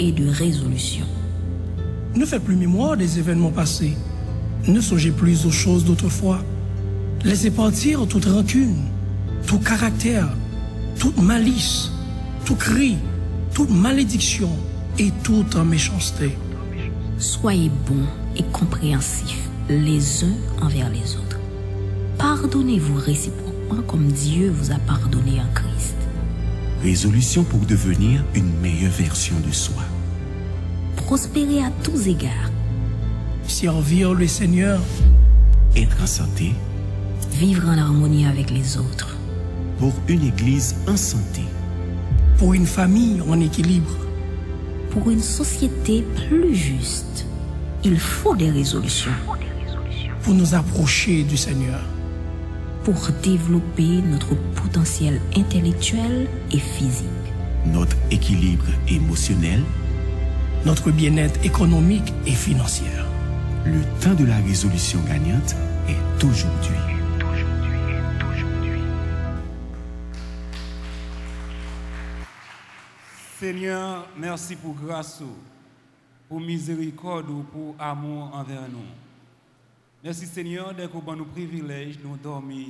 et 0.00 0.12
de 0.12 0.28
résolution. 0.28 1.04
Ne 2.16 2.24
faites 2.24 2.42
plus 2.42 2.56
mémoire 2.56 2.96
des 2.96 3.18
événements 3.18 3.50
passés. 3.50 3.96
Ne 4.66 4.80
songez 4.80 5.10
plus 5.10 5.46
aux 5.46 5.50
choses 5.50 5.84
d'autrefois. 5.84 6.42
Laissez 7.24 7.50
partir 7.50 8.06
toute 8.08 8.24
rancune, 8.24 8.76
tout 9.46 9.58
caractère, 9.58 10.28
toute 10.98 11.20
malice, 11.22 11.90
tout 12.44 12.56
cri, 12.56 12.96
toute 13.54 13.70
malédiction 13.70 14.50
et 14.98 15.10
toute 15.22 15.54
méchanceté. 15.56 16.36
Soyez 17.18 17.70
bons 17.86 18.08
et 18.36 18.42
compréhensifs 18.52 19.48
les 19.68 20.24
uns 20.24 20.36
envers 20.62 20.88
les 20.88 21.14
autres. 21.16 21.38
Pardonnez-vous 22.18 22.96
réciproquement 22.96 23.82
comme 23.86 24.08
Dieu 24.08 24.50
vous 24.50 24.72
a 24.72 24.78
pardonné 24.86 25.40
en 25.40 25.54
Christ. 25.54 25.69
Résolution 26.82 27.44
pour 27.44 27.60
devenir 27.60 28.24
une 28.34 28.50
meilleure 28.60 28.92
version 28.92 29.36
de 29.46 29.52
soi. 29.52 29.82
Prospérez 30.96 31.62
à 31.62 31.70
tous 31.82 32.06
égards. 32.08 32.50
Servir 33.46 34.14
le 34.14 34.26
Seigneur, 34.26 34.80
Être 35.76 36.02
en 36.02 36.06
santé 36.06 36.52
Vivre 37.32 37.68
en 37.68 37.78
harmonie 37.78 38.26
avec 38.26 38.50
les 38.50 38.76
autres. 38.78 39.16
pour 39.78 39.92
une 40.08 40.24
église 40.26 40.74
en 40.88 40.96
santé. 40.96 41.42
pour 42.38 42.54
une 42.54 42.66
famille 42.66 43.20
en 43.28 43.38
équilibre, 43.40 43.96
Pour 44.90 45.10
une 45.10 45.20
société 45.22 46.04
plus 46.28 46.54
juste, 46.54 47.26
il 47.84 47.98
faut 47.98 48.34
des 48.34 48.50
résolutions 48.50 49.12
pour 50.22 50.34
nous 50.34 50.54
approcher 50.54 51.22
du 51.22 51.36
Seigneur, 51.38 51.80
pour 52.90 53.08
développer 53.22 54.02
notre 54.02 54.34
potentiel 54.60 55.20
intellectuel 55.36 56.26
et 56.50 56.58
physique. 56.58 57.06
Notre 57.64 57.96
équilibre 58.10 58.66
émotionnel, 58.88 59.62
notre 60.66 60.90
bien-être 60.90 61.40
économique 61.44 62.12
et 62.26 62.32
financier. 62.32 62.90
le 63.64 63.80
temps 64.00 64.14
de 64.14 64.24
la 64.24 64.38
résolution 64.38 64.98
gagnante 65.06 65.54
est 65.88 66.24
aujourd'hui. 66.24 66.80
Seigneur, 73.38 74.08
merci 74.18 74.56
pour 74.56 74.74
grâce, 74.74 75.22
pour 76.28 76.40
miséricorde, 76.40 77.26
pour 77.52 77.76
amour 77.78 78.30
envers 78.34 78.68
nous. 78.68 79.09
Merci 80.02 80.26
Seigneur 80.26 80.74
d'être 80.74 80.96
au 80.96 81.14
nous 81.14 81.26
privilège, 81.26 81.98
nous 82.02 82.16
dormir, 82.16 82.68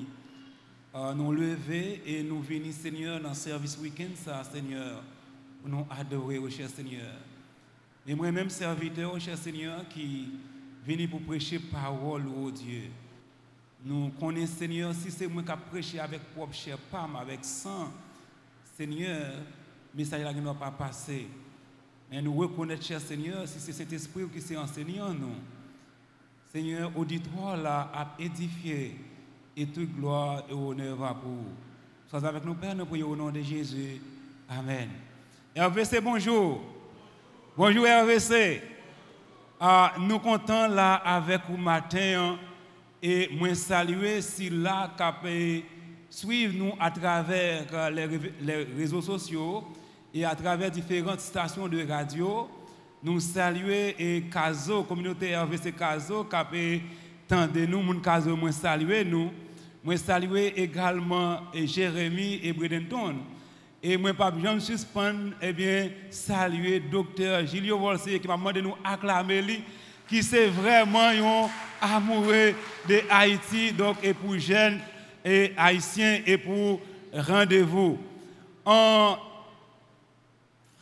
euh, 0.96 1.14
nous 1.14 1.30
lever 1.30 2.02
et 2.04 2.24
nous 2.24 2.40
venir 2.40 2.72
Seigneur 2.72 3.20
dans 3.20 3.28
le 3.28 3.34
service 3.36 3.78
week-end 3.78 4.10
ça 4.16 4.42
Seigneur, 4.42 5.00
nous 5.64 5.86
adorer 5.90 6.38
au 6.38 6.50
cher 6.50 6.68
Seigneur. 6.68 7.14
Et 8.04 8.16
moi-même 8.16 8.50
serviteur 8.50 9.14
au 9.14 9.20
cher 9.20 9.38
Seigneur 9.38 9.86
qui 9.88 10.28
venu 10.84 11.06
pour 11.06 11.20
prêcher 11.20 11.60
parole 11.60 12.26
au 12.26 12.50
Dieu. 12.50 12.90
Nous 13.84 14.08
connaissons 14.18 14.56
Seigneur, 14.58 14.92
si 14.92 15.12
c'est 15.12 15.28
moi 15.28 15.44
qui 15.44 15.52
a 15.52 15.56
prêché 15.56 16.00
avec 16.00 16.22
propre 16.34 16.52
chair, 16.52 16.78
pas 16.78 17.08
avec 17.16 17.44
sang, 17.44 17.92
Seigneur, 18.76 19.34
message 19.94 20.24
là 20.24 20.32
ne 20.32 20.40
doit 20.40 20.54
pas 20.54 20.72
passer. 20.72 21.28
Mais 22.10 22.20
nous 22.20 22.34
reconnaissons, 22.34 22.82
cher 22.82 23.00
Seigneur, 23.00 23.46
si 23.46 23.60
c'est 23.60 23.72
cet 23.72 23.92
esprit 23.92 24.24
qui 24.34 24.40
s'est 24.40 24.56
enseigné 24.56 25.00
en 25.00 25.14
nous. 25.14 25.36
Seigneur, 26.52 26.90
auditoire 26.96 27.56
là 27.56 27.92
a 27.94 28.08
édifié 28.18 28.96
et 29.56 29.66
toute 29.66 29.94
gloire 29.94 30.42
et 30.50 30.52
honneur 30.52 30.96
va 30.96 31.14
pour 31.14 31.30
vous. 31.30 31.52
Sois 32.08 32.26
avec 32.26 32.44
nous, 32.44 32.54
Père, 32.54 32.74
nous 32.74 32.86
prions 32.86 33.10
au 33.10 33.14
nom 33.14 33.30
de 33.30 33.40
Jésus. 33.40 34.00
Amen. 34.48 34.88
RVC, 35.56 36.00
bonjour. 36.00 36.60
Bonjour 37.56 37.84
RVC. 37.84 38.62
Ah, 39.60 39.94
nous 40.00 40.18
comptons 40.18 40.66
là 40.66 40.94
avec 40.94 41.42
vous 41.48 41.56
matin 41.56 42.32
hein, 42.32 42.38
et 43.00 43.28
moi 43.38 43.54
saluer 43.54 44.20
si 44.20 44.50
là 44.50 44.90
qui 45.22 45.64
suivre 46.08 46.54
nous 46.56 46.72
à 46.80 46.90
travers 46.90 47.64
euh, 47.72 47.90
les 48.40 48.64
réseaux 48.76 49.02
sociaux 49.02 49.68
et 50.12 50.24
à 50.24 50.34
travers 50.34 50.72
différentes 50.72 51.20
stations 51.20 51.68
de 51.68 51.86
radio. 51.88 52.48
Nous 53.02 53.18
saluer 53.20 53.96
et 53.98 54.22
Caso, 54.30 54.82
communauté 54.82 55.34
RVC 55.34 55.72
Caso, 55.72 56.24
qui 56.24 56.36
a 56.36 56.46
tendez 57.26 57.66
nous, 57.66 57.80
mon 57.80 57.98
Caso, 57.98 58.36
moi 58.36 58.52
saluer 58.52 59.04
nous. 59.04 59.30
Moi 59.82 59.96
saluer 59.96 60.52
également 60.60 61.40
et 61.54 61.66
Jérémy 61.66 62.40
et 62.42 62.52
Bredenton. 62.52 63.16
Et 63.82 63.96
moi, 63.96 64.12
pas 64.12 64.30
de 64.30 64.58
suspendre, 64.58 65.32
eh 65.40 65.54
bien, 65.54 65.88
saluer 66.10 66.80
docteur 66.80 67.46
Gilio 67.46 67.78
Volsé 67.78 68.20
qui 68.20 68.28
m'a 68.28 68.36
demandé 68.36 68.60
de 68.60 68.66
nous 68.66 68.76
acclamer 68.84 69.40
lui, 69.40 69.64
qui 70.06 70.22
c'est 70.22 70.48
vraiment 70.48 71.08
un 71.08 71.48
amoureux 71.80 72.52
de 72.86 73.00
Haïti, 73.08 73.72
donc, 73.72 73.96
et 74.02 74.12
pour 74.12 74.38
jeunes 74.38 74.80
et 75.24 75.54
haïtiens, 75.56 76.20
et 76.26 76.36
pour 76.36 76.82
rendez-vous. 77.14 77.98
En 78.66 79.16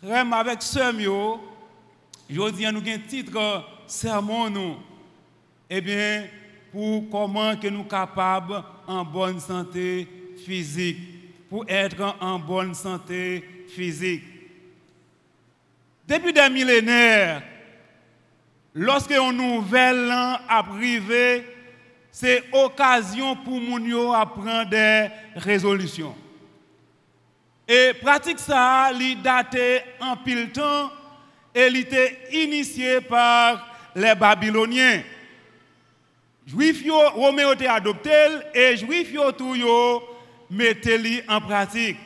Rem 0.02 0.32
avec 0.32 0.62
Semio, 0.62 1.40
à 2.30 2.72
nous 2.72 2.80
un 2.80 2.98
titre 2.98 3.64
sermon 3.86 4.50
nous. 4.50 4.76
Eh 5.70 5.80
bien, 5.80 6.26
pour 6.70 7.08
comment 7.10 7.54
nous 7.70 7.84
capables 7.84 8.62
en 8.86 9.04
bonne 9.04 9.40
santé 9.40 10.06
physique, 10.44 10.98
pour 11.48 11.64
être 11.68 12.16
en 12.20 12.38
bonne 12.38 12.74
santé 12.74 13.64
physique. 13.68 14.22
Depuis 16.06 16.32
des 16.32 16.48
millénaires, 16.48 17.42
lorsque 18.74 19.12
un 19.12 19.32
nouvel 19.32 20.10
an 20.10 20.38
a 20.48 20.64
c'est 22.10 22.42
occasion 22.52 23.36
pour 23.36 23.60
yo 23.80 24.12
à 24.12 24.26
prendre 24.26 24.70
des 24.70 25.08
résolutions. 25.36 26.16
Et 27.66 27.92
pratique 28.00 28.38
ça, 28.38 28.90
li 28.92 29.14
daté 29.16 29.80
en 30.00 30.16
pile 30.16 30.50
temps 30.50 30.90
il 31.66 31.76
était 31.76 32.18
initié 32.32 33.00
par 33.00 33.66
les 33.94 34.14
Babyloniens. 34.14 35.02
Juifs 36.46 36.84
Roméo 37.14 37.54
te 37.54 37.64
adopté 37.64 38.10
et 38.54 38.76
Juifs 38.76 39.12
tout 39.36 39.54
yo 39.54 40.02
mettez 40.50 41.22
en 41.28 41.40
pratique. 41.40 41.98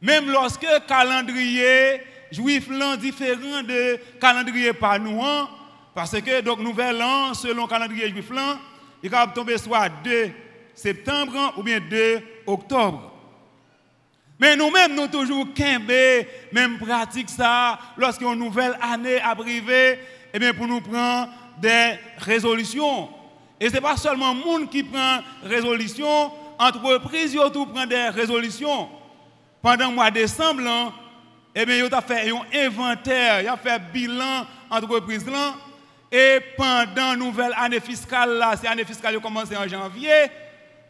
Même 0.00 0.30
lorsque 0.30 0.66
calendrier 0.88 2.00
juif 2.32 2.66
l'an 2.68 2.96
différent 2.96 3.62
de 3.62 3.98
calendrier 4.20 4.72
hein, 4.82 5.48
parce 5.94 6.20
que 6.20 6.40
donc 6.40 6.58
nouvel 6.58 7.00
an 7.00 7.34
selon 7.34 7.66
calendrier 7.66 8.08
juif 8.08 8.30
il 9.02 9.10
va 9.10 9.26
tomber 9.28 9.58
soit 9.58 9.88
2 10.02 10.30
septembre 10.74 11.54
ou 11.56 11.62
bien 11.62 11.78
2 11.78 12.20
octobre. 12.46 13.11
Mais 14.42 14.56
nous-mêmes, 14.56 14.96
nous 14.96 15.06
toujours 15.06 15.46
quimber, 15.54 16.26
même 16.50 16.76
pratique 16.76 17.30
ça, 17.30 17.78
lorsqu'une 17.96 18.34
nouvelle 18.34 18.76
année 18.82 19.20
a 19.20 19.28
arrivé, 19.28 20.00
eh 20.34 20.38
bien, 20.40 20.52
pour 20.52 20.66
nous 20.66 20.80
prendre 20.80 21.28
des 21.60 21.92
résolutions. 22.18 23.08
Et 23.60 23.68
ce 23.68 23.74
n'est 23.74 23.80
pas 23.80 23.96
seulement 23.96 24.34
le 24.34 24.40
monde 24.40 24.68
qui 24.68 24.82
prend 24.82 25.18
résolution, 25.44 26.32
entreprise 26.58 27.38
tout 27.52 27.66
prend 27.66 27.86
des 27.86 28.08
résolutions. 28.08 28.88
Pendant 29.62 29.90
le 29.90 29.94
mois 29.94 30.10
de 30.10 30.16
décembre, 30.16 30.92
eh 31.54 31.64
bien, 31.64 31.76
il 31.76 31.94
a 31.94 32.00
fait 32.00 32.28
un 32.28 32.66
inventaire, 32.66 33.42
il 33.42 33.46
a 33.46 33.56
fait 33.56 33.80
bilan 33.92 34.44
entreprise 34.68 35.24
là, 35.24 35.54
et 36.10 36.40
pendant 36.56 37.10
la 37.10 37.16
nouvelle 37.16 37.54
année 37.56 37.78
fiscale, 37.78 38.38
là, 38.38 38.54
c'est 38.60 38.66
l'année 38.66 38.84
fiscale 38.84 39.12
qui 39.12 39.18
a 39.18 39.20
commencé 39.20 39.56
en 39.56 39.68
janvier, 39.68 40.10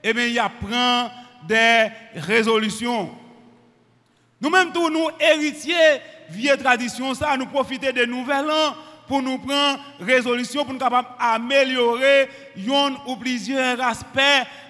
eh 0.03 0.15
bien, 0.15 0.25
il 0.25 0.39
a 0.39 0.49
prend 0.49 1.11
des 1.47 1.89
résolutions. 2.15 3.19
Nous-mêmes, 4.43 4.73
tous 4.73 4.91
nous 4.91 5.09
héritiers, 5.21 6.01
vieille 6.29 6.59
tradition, 6.59 7.15
ça, 7.15 7.37
nous 7.37 7.47
profiter 7.47 7.93
des 7.93 8.09
nouvelles 8.09 8.51
ans 8.51 8.75
pour 9.07 9.23
nous 9.23 9.39
prendre 9.39 9.79
résolution, 10.01 10.65
pour 10.65 10.75
nous 10.75 10.81
d'améliorer 10.81 12.29
un 12.69 12.97
ou 13.07 13.15
plusieurs 13.15 13.81
aspects 13.81 14.19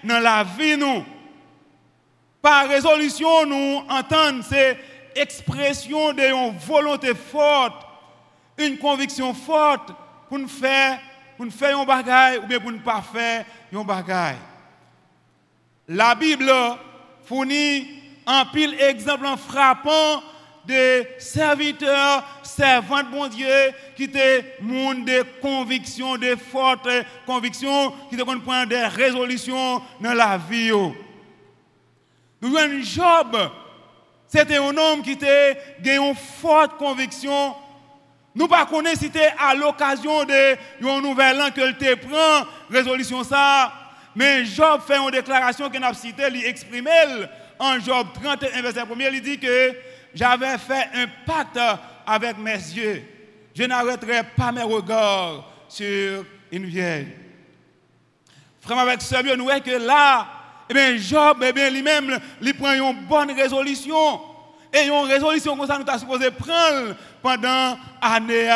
dans 0.04 0.19
la 0.19 0.44
vie. 0.44 0.76
Nous. 0.76 1.02
Par 2.42 2.69
résolution, 2.69 3.46
nous 3.46 3.82
entendons 3.88 4.42
ces 4.42 4.76
expressions 5.14 6.12
d'une 6.12 6.58
volonté 6.66 7.14
forte, 7.14 7.86
une 8.58 8.76
conviction 8.76 9.32
forte 9.32 9.90
pour 10.28 10.38
nous 10.38 10.48
faire, 10.48 11.00
pour 11.38 11.46
nous 11.46 11.52
faire 11.52 11.78
un 11.78 11.86
bagage 11.86 12.40
ou 12.44 12.46
bien 12.46 12.60
pour 12.60 12.72
ne 12.72 12.78
pas 12.78 13.00
faire 13.00 13.46
un 13.74 13.84
bagage. 13.84 14.36
La 15.88 16.14
Bible 16.14 16.52
fournit 17.24 18.01
un 18.26 18.44
pile 18.46 18.74
exemple 18.80 19.26
frappant 19.48 20.22
de 20.66 21.04
serviteurs, 21.19 22.24
servantes, 22.42 23.10
bon 23.10 23.26
Dieu, 23.26 23.48
qui 23.96 24.04
étaient 24.04 24.56
monde 24.60 25.04
de 25.04 25.24
conviction, 25.40 26.16
de 26.16 26.36
fortes 26.36 26.88
convictions, 27.26 27.92
qui 28.08 28.16
te 28.16 28.22
prendre 28.22 28.66
des 28.66 28.86
résolutions 28.86 29.82
dans 30.00 30.14
la 30.14 30.38
vie. 30.38 30.70
Nous 32.40 32.56
avons 32.56 32.82
Job. 32.82 33.50
C'était 34.28 34.56
un 34.56 34.76
homme 34.76 35.02
qui 35.02 35.12
était 35.12 35.58
une 35.84 36.14
forte 36.14 36.78
conviction. 36.78 37.54
Nous 38.34 38.46
ne 38.46 38.64
connaissons 38.70 39.08
pas 39.08 39.19
si 39.19 39.34
à 39.38 39.54
l'occasion 39.54 40.24
de 40.24 41.00
nouvel 41.00 41.42
an 41.42 41.50
que 41.50 41.72
te 41.72 41.94
prend 41.96 42.46
résolution 42.70 43.22
ça. 43.24 43.72
Mais 44.14 44.44
Job 44.44 44.80
fait 44.86 44.96
une 44.96 45.10
déclaration 45.10 45.69
qu'il 45.69 45.84
a 45.84 45.92
citée, 45.92 46.28
il 46.32 46.46
exprime 46.46 46.88
en 47.62 47.78
Job 47.78 48.08
31, 48.20 48.60
verset 48.60 48.80
1 48.80 48.86
il 49.12 49.22
dit 49.22 49.38
que 49.38 49.72
j'avais 50.12 50.58
fait 50.58 50.88
un 50.94 51.06
pacte 51.24 51.60
avec 52.04 52.36
mes 52.38 52.54
yeux. 52.54 53.04
Je 53.54 53.62
n'arrêterai 53.62 54.22
pas 54.36 54.50
mes 54.50 54.62
regards 54.62 55.48
sur 55.68 56.24
une 56.50 56.66
vieille. 56.66 57.08
Frère, 58.60 58.78
avec 58.78 59.00
ce 59.00 59.36
nous 59.36 59.44
voyons 59.44 59.60
que 59.60 59.86
là, 59.86 60.26
eh 60.68 60.74
bien, 60.74 60.96
Job, 60.96 61.38
eh 61.44 61.52
bien, 61.52 61.70
lui-même, 61.70 62.18
il 62.40 62.54
prend 62.54 62.72
une 62.72 63.06
bonne 63.06 63.30
résolution. 63.30 64.20
Et 64.72 64.86
une 64.86 65.06
résolution 65.06 65.56
comme 65.56 65.66
ça, 65.66 65.78
nous 65.78 65.86
sommes 65.86 65.98
supposé 65.98 66.30
prendre 66.30 66.96
pendant 67.22 67.78
l'année, 68.02 68.50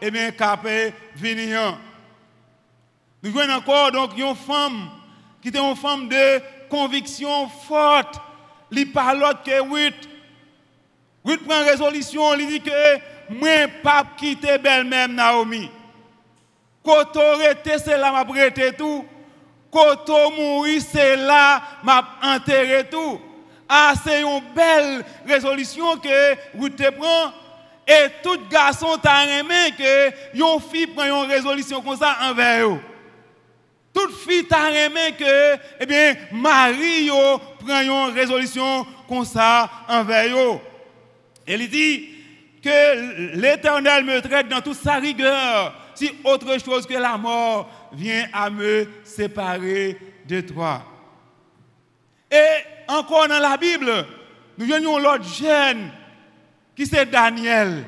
eh 0.00 0.10
bien, 0.10 0.30
capé 0.30 0.94
venir. 1.14 1.78
Nous 3.22 3.32
voyons 3.32 3.54
encore 3.54 3.92
donc 3.92 4.16
une 4.16 4.34
femme 4.34 4.88
qui 5.42 5.48
était 5.48 5.58
une 5.58 5.76
femme 5.76 6.08
de 6.08 6.40
conviction 6.70 7.48
forte. 7.48 8.20
Il 8.70 8.92
parle 8.92 9.22
que 9.44 9.60
Ruth. 9.60 10.08
Ruth 11.24 11.46
prend 11.46 11.64
résolution, 11.64 12.34
il 12.34 12.46
dit 12.46 12.60
que 12.60 12.70
moi, 13.28 13.66
pas 13.82 14.04
quitter 14.16 14.58
belle-mère 14.58 15.08
Naomi. 15.08 15.70
Quand 16.84 17.16
on 17.16 17.38
c'est 17.64 17.98
là, 17.98 18.12
m'a 18.12 18.24
prêté 18.24 18.72
tout. 18.72 19.04
Quand 19.72 20.08
on 20.08 20.30
mourit, 20.30 20.80
c'est 20.80 21.16
là, 21.16 21.60
m'a 21.82 22.08
enterré 22.22 22.88
tout. 22.88 23.20
Ah, 23.68 23.94
c'est 24.04 24.22
une 24.22 24.40
belle 24.54 25.04
résolution 25.26 25.96
que 25.96 26.68
te 26.68 26.90
prend. 26.90 27.32
Et 27.88 28.08
tout 28.22 28.38
garçon 28.48 28.96
t'a 28.98 29.26
aimé 29.26 29.72
que 29.76 30.10
une 30.34 30.60
fille 30.60 30.86
prend 30.88 31.04
une 31.04 31.30
résolution 31.30 31.80
comme 31.82 31.96
ça 31.96 32.16
envers 32.22 32.68
eux. 32.68 32.80
Toute 33.92 34.14
fille 34.16 34.44
t'a 34.44 34.70
aimé 34.70 35.14
que, 35.18 35.56
eh 35.80 35.86
bien, 35.86 36.14
Marie 36.32 37.10
prend 37.66 37.80
une 37.80 38.14
résolution 38.14 38.86
comme 39.08 39.24
ça 39.24 39.70
envers 39.88 40.36
eux. 40.36 40.58
Il 41.46 41.68
dit 41.68 42.08
que 42.62 43.36
l'Éternel 43.36 44.04
me 44.04 44.20
traite 44.20 44.48
dans 44.48 44.60
toute 44.60 44.76
sa 44.76 44.94
rigueur 44.94 45.74
si 45.94 46.10
autre 46.24 46.58
chose 46.62 46.86
que 46.86 46.94
la 46.94 47.16
mort 47.16 47.68
vient 47.92 48.26
à 48.32 48.50
me 48.50 48.88
séparer 49.04 49.96
de 50.26 50.40
toi. 50.40 50.82
Et 52.30 52.64
encore 52.88 53.28
dans 53.28 53.38
la 53.38 53.56
Bible, 53.56 54.06
nous 54.58 54.66
voyons 54.66 54.98
l'autre 54.98 55.24
jeune 55.24 55.90
qui 56.74 56.86
c'est 56.86 57.06
Daniel. 57.06 57.84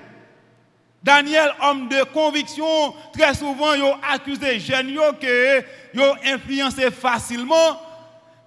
Daniel, 1.03 1.53
homme 1.63 1.89
de 1.89 2.03
conviction, 2.05 2.95
très 3.13 3.35
souvent, 3.35 3.75
il 3.75 3.83
a 3.83 4.15
accusé 4.15 4.59
jeunes 4.59 4.95
que 5.21 5.63
il 5.95 6.33
influencé 6.33 6.91
facilement, 6.91 7.81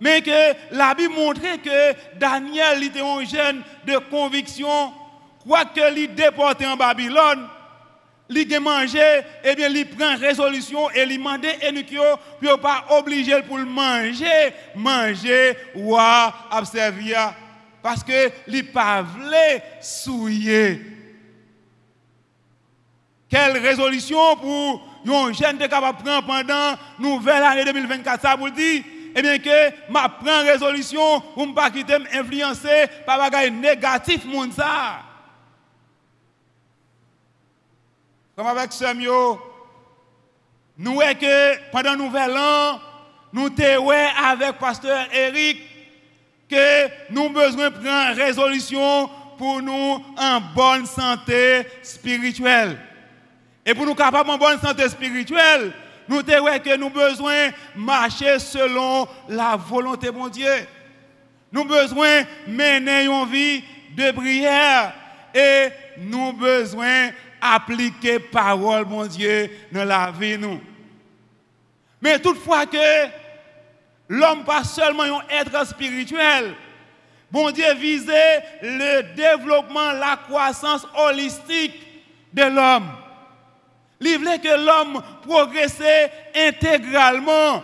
mais 0.02 0.22
que 0.22 0.56
la 0.72 0.96
Bible 0.96 1.14
montrait 1.14 1.60
que 1.60 2.18
Daniel 2.18 2.84
était 2.84 3.02
un 3.02 3.24
jeune 3.24 3.62
de 3.86 3.98
conviction, 4.10 4.92
quoique 5.48 5.96
il 5.96 6.16
déporté 6.16 6.66
en 6.66 6.76
Babylone, 6.76 7.48
il 8.28 8.56
a 8.56 8.60
mangé, 8.60 9.00
eh 9.44 9.56
bien, 9.56 9.70
il 9.70 9.88
prend 9.90 10.18
résolution 10.18 10.90
et 10.92 11.04
il 11.04 11.18
demande 11.18 11.46
à 11.46 12.10
pour 12.42 12.60
pas 12.60 12.86
obligé 12.90 13.40
pour 13.44 13.60
manger, 13.60 14.54
manger 14.76 15.56
ou 15.76 15.96
observer. 16.52 17.16
Parce 17.84 18.04
que 18.04 18.32
il 18.48 18.72
pas 18.72 19.06
souiller. 19.82 20.82
Quelle 23.30 23.58
résolution 23.60 24.36
pour 24.38 24.88
un 25.06 25.32
jeune 25.32 25.58
de 25.58 25.68
capable 25.68 26.04
prendre 26.04 26.26
pendant 26.26 26.76
nouvelle 27.00 27.44
année 27.44 27.66
2024 27.66 28.22
ça 28.22 28.36
vous 28.36 28.50
dire 28.50 28.84
eh 29.16 29.22
bien 29.22 29.38
que 29.40 29.92
ma 29.92 30.10
prend 30.10 30.44
résolution 30.44 31.22
pour 31.34 31.48
ne 31.48 31.54
pas 31.54 31.70
quitter 31.70 31.98
influencer 32.14 32.88
par 33.06 33.30
des 33.30 33.50
négatif 33.50 34.26
monde 34.26 34.54
ça. 34.54 35.04
comme 38.42 38.58
avec 38.58 38.74
Samuel, 38.74 39.36
nous 40.78 40.94
voyons 40.96 41.14
que 41.14 41.72
pendant 41.72 41.96
nouvel 41.96 42.36
an, 42.36 42.80
nous 43.34 43.50
sommes 43.56 43.92
avec 44.26 44.58
pasteur 44.58 45.06
Eric 45.14 45.62
que 46.50 46.88
nous 47.12 47.30
besoin 47.30 47.70
prendre 47.70 48.16
résolution 48.16 49.08
pour 49.38 49.62
nous 49.62 50.04
en 50.18 50.42
bonne 50.56 50.88
santé 50.88 51.68
spirituelle. 51.84 52.80
Et 53.64 53.76
pour 53.76 53.86
nous 53.86 53.94
capables 53.94 54.30
en 54.30 54.38
bonne 54.40 54.60
santé 54.60 54.90
spirituelle, 54.90 55.72
nous 56.12 56.20
avons 56.30 56.60
que 56.60 56.76
nous 56.76 56.90
besoin 56.90 57.52
marcher 57.74 58.38
selon 58.38 59.08
la 59.30 59.56
volonté 59.56 60.08
de 60.08 60.12
mon 60.12 60.28
Dieu. 60.28 60.68
Nous 61.54 61.64
besoin 61.64 62.24
mener 62.46 63.06
une 63.06 63.26
vie 63.28 63.64
de 63.96 64.12
prière 64.12 64.94
et 65.34 65.70
nous 66.00 66.34
besoin 66.34 67.12
appliquer 67.40 68.20
parole, 68.20 68.86
mon 68.88 69.06
Dieu, 69.06 69.50
dans 69.72 69.86
la 69.86 70.12
vie, 70.12 70.38
nous. 70.38 70.60
Mais 72.02 72.20
toutefois 72.20 72.66
que 72.66 73.08
l'homme 74.10 74.44
pas 74.44 74.66
seulement 74.66 75.04
un 75.04 75.24
être 75.30 75.66
spirituel, 75.66 76.56
bon 77.32 77.52
Dieu 77.52 77.74
visait 77.76 78.44
le 78.62 79.16
développement, 79.16 79.94
la 79.94 80.18
croissance 80.28 80.86
holistique 80.94 81.80
de 82.34 82.44
l'homme. 82.44 83.01
Il 84.02 84.18
voulait 84.18 84.40
que 84.40 84.66
l'homme 84.66 85.02
progresse 85.22 85.82
intégralement. 86.36 87.64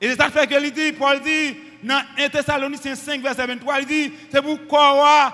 Et 0.00 0.08
c'est 0.08 0.16
ça 0.16 0.30
fait 0.30 0.46
que 0.46 0.60
il 0.62 0.72
dit, 0.72 0.92
Paul 0.92 1.20
dit, 1.20 1.56
dans 1.82 2.02
1 2.18 2.28
Thessaloniciens 2.28 2.96
5, 2.96 3.22
verset 3.22 3.46
23, 3.46 3.80
il 3.80 3.86
dit, 3.86 4.12
c'est 4.32 4.42
pour 4.42 4.66
quoi 4.66 5.32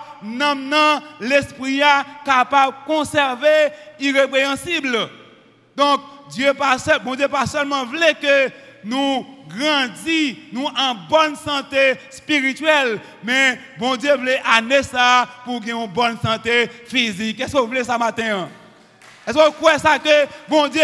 l'esprit 1.20 1.80
capable 2.24 2.76
de 2.76 2.86
conserver 2.86 3.68
irrépréhensible. 3.98 5.08
Donc, 5.76 6.00
Dieu 6.30 6.52
pas, 6.54 6.76
bon 7.04 7.14
Dieu 7.14 7.28
pas 7.28 7.46
seulement 7.46 7.84
voulait 7.84 8.14
que 8.14 8.50
nous 8.84 9.26
grandissions, 9.48 10.36
nous 10.52 10.66
en 10.66 10.94
bonne 11.08 11.36
santé 11.36 11.94
spirituelle, 12.10 13.00
mais 13.22 13.58
bon 13.78 13.96
Dieu 13.96 14.14
voulait 14.16 14.42
amener 14.44 14.82
ça 14.82 15.28
pour 15.44 15.62
une 15.62 15.86
bonne 15.88 16.18
santé 16.20 16.68
physique. 16.86 17.36
Qu'est-ce 17.36 17.52
que 17.52 17.58
vous 17.58 17.66
voulez 17.66 17.84
ça 17.84 17.98
matin? 17.98 18.48
Est-ce 19.26 19.36
que 19.36 19.44
vous 19.46 19.52
croyez 19.52 19.78
ça 19.78 19.98
que 19.98 20.26
bon 20.48 20.68
Dieu 20.68 20.82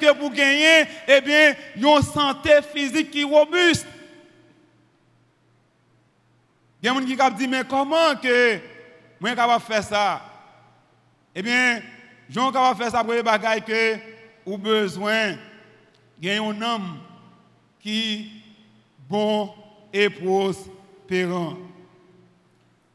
que 0.00 0.12
pour 0.14 0.32
gagner, 0.32 0.84
eh 1.06 1.20
bien, 1.20 1.54
une 1.76 2.02
santé 2.02 2.60
physique 2.74 3.10
qui 3.10 3.20
est 3.20 3.24
robuste? 3.24 3.86
Il 6.82 6.86
y 6.86 6.88
a 6.88 7.00
des 7.00 7.16
gens 7.16 7.28
qui 7.30 7.34
disent, 7.36 7.48
mais 7.48 7.64
comment 7.64 8.16
que 8.20 8.58
moi 9.20 9.30
je 9.30 9.36
capable 9.36 9.64
faire 9.64 9.84
ça? 9.84 10.20
Eh 11.34 11.40
bien, 11.40 11.80
je 12.28 12.40
suis 12.40 12.52
capable 12.52 12.82
faire 12.82 12.90
ça 12.90 13.04
pour 13.04 13.12
les 13.12 13.22
bagailles 13.22 13.62
que 13.62 13.96
ou 14.44 14.58
besoin 14.58 15.36
il 16.20 16.28
y 16.28 16.30
a 16.30 16.42
un 16.42 16.62
homme 16.62 16.98
qui 17.80 18.30
bon 19.08 19.52
et 19.92 20.10
prospérant. 20.10 21.56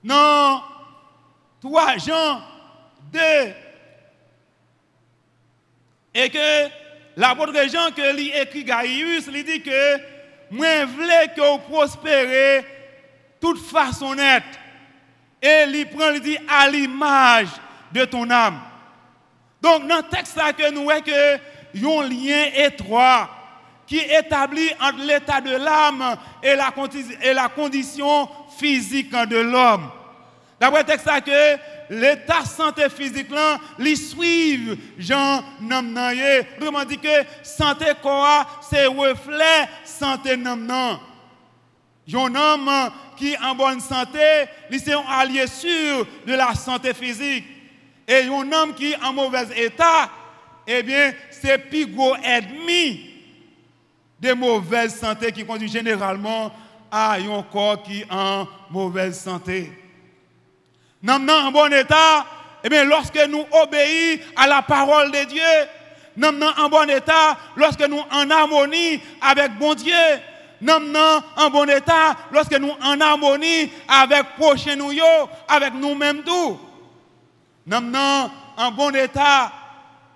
Non, 0.04 0.62
trois 1.62 1.98
Jean 1.98 2.42
2 3.12 3.20
et 6.14 6.30
que 6.30 6.68
l'apôtre 7.18 7.54
Jean 7.72 7.92
que 7.92 8.16
lui 8.16 8.32
écrit 8.32 8.64
Gaius, 8.64 9.26
il 9.28 9.44
dit 9.44 9.62
que 9.62 9.98
moi 10.52 10.86
voulais 10.86 11.32
que 11.36 11.42
vous 11.42 11.60
prospérez 11.60 12.66
toute 13.40 13.60
façon 13.60 14.16
nette. 14.16 14.44
Et 15.42 15.66
il 15.68 15.86
prend, 15.88 16.12
il 16.12 16.22
dit, 16.22 16.38
à 16.50 16.68
l'image 16.70 17.48
de 17.94 18.04
ton 18.06 18.30
âme. 18.30 18.60
Donc, 19.62 19.88
dans 19.88 19.98
le 19.98 20.04
texte 20.04 20.36
là 20.36 20.54
que 20.54 20.70
nous 20.72 20.84
voyons 20.84 21.02
que 21.02 21.40
y 21.76 21.86
a 21.86 22.00
un 22.00 22.08
lien 22.08 22.66
étroit 22.66 23.30
qui 23.88 24.00
établit 24.00 24.70
entre 24.80 25.04
l'état 25.04 25.42
de 25.42 25.52
l'âme 25.56 26.18
et 26.44 26.56
la 27.34 27.48
condition 27.50 28.30
physique 28.58 29.12
de 29.12 29.38
l'homme. 29.38 29.90
D'après 30.60 30.84
texte 30.84 31.08
que 31.26 31.58
l'état 31.90 32.44
santé 32.46 32.90
physique 32.90 33.32
là, 33.32 33.58
les 33.78 33.96
suivent 33.96 34.78
Jean. 34.98 35.44
Vraiment 36.60 36.86
dit 36.86 36.98
que 36.98 37.08
santé 37.44 37.86
corps, 38.02 38.60
c'est 38.70 38.86
reflet 38.86 39.70
santé 39.86 40.36
Namnan. 40.36 41.00
Un 42.12 42.36
homme 42.36 42.92
qui 43.16 43.34
est 43.34 43.40
en 43.40 43.56
bonne 43.56 43.80
santé, 43.80 44.46
c'est 44.72 44.94
un 44.94 45.04
allié 45.08 45.48
sûr 45.48 46.06
de 46.26 46.34
la 46.34 46.54
santé 46.56 46.94
physique. 46.94 47.46
Et 48.08 48.24
un 48.24 48.52
homme 48.52 48.74
qui 48.74 48.92
est 48.92 49.04
en 49.04 49.14
mauvais 49.14 49.46
état, 49.56 50.10
eh 50.66 50.82
bien, 50.82 51.14
c'est 51.30 51.58
plus 51.70 51.86
gros 51.86 52.16
ennemi 52.18 53.06
de 54.20 54.34
mauvaise 54.34 55.00
santé 55.00 55.32
qui 55.32 55.46
conduit 55.46 55.70
généralement 55.70 56.52
à 56.92 57.14
un 57.14 57.44
corps 57.44 57.84
qui 57.84 58.02
est 58.02 58.12
en 58.12 58.48
mauvaise 58.70 59.20
santé. 59.20 59.72
Nous 61.02 61.14
sommes 61.14 61.30
en 61.30 61.52
bon 61.52 61.72
état, 61.72 62.26
eh 62.64 62.70
bien, 62.70 62.84
lorsque 62.84 63.20
nous 63.30 63.46
obéissons 63.64 64.22
à 64.36 64.48
la 64.48 64.62
parole 64.62 65.12
de 65.12 65.24
Dieu, 65.26 65.42
nous 66.18 66.28
sommes 66.28 66.54
en 66.58 66.70
bon 66.70 66.90
état 66.90 67.38
lorsque 67.56 67.88
nous 67.88 68.02
en 68.12 68.30
harmonie 68.30 69.00
avec 69.22 69.58
bon 69.58 69.74
Dieu. 69.76 69.94
Nous 70.62 70.74
sommes 70.74 70.98
en 71.38 71.50
bon 71.50 71.70
état 71.70 72.16
lorsque 72.32 72.60
nous 72.60 72.74
en 72.84 73.00
harmonie 73.00 73.72
avec 73.88 74.36
prochain 74.38 74.76
nous, 74.76 74.92
avec 75.48 75.74
nous-mêmes 75.74 76.24
tout. 76.24 76.60
Nous 77.66 77.76
sommes 77.78 77.96
en 78.58 78.72
bon 78.72 78.94
état 78.94 79.54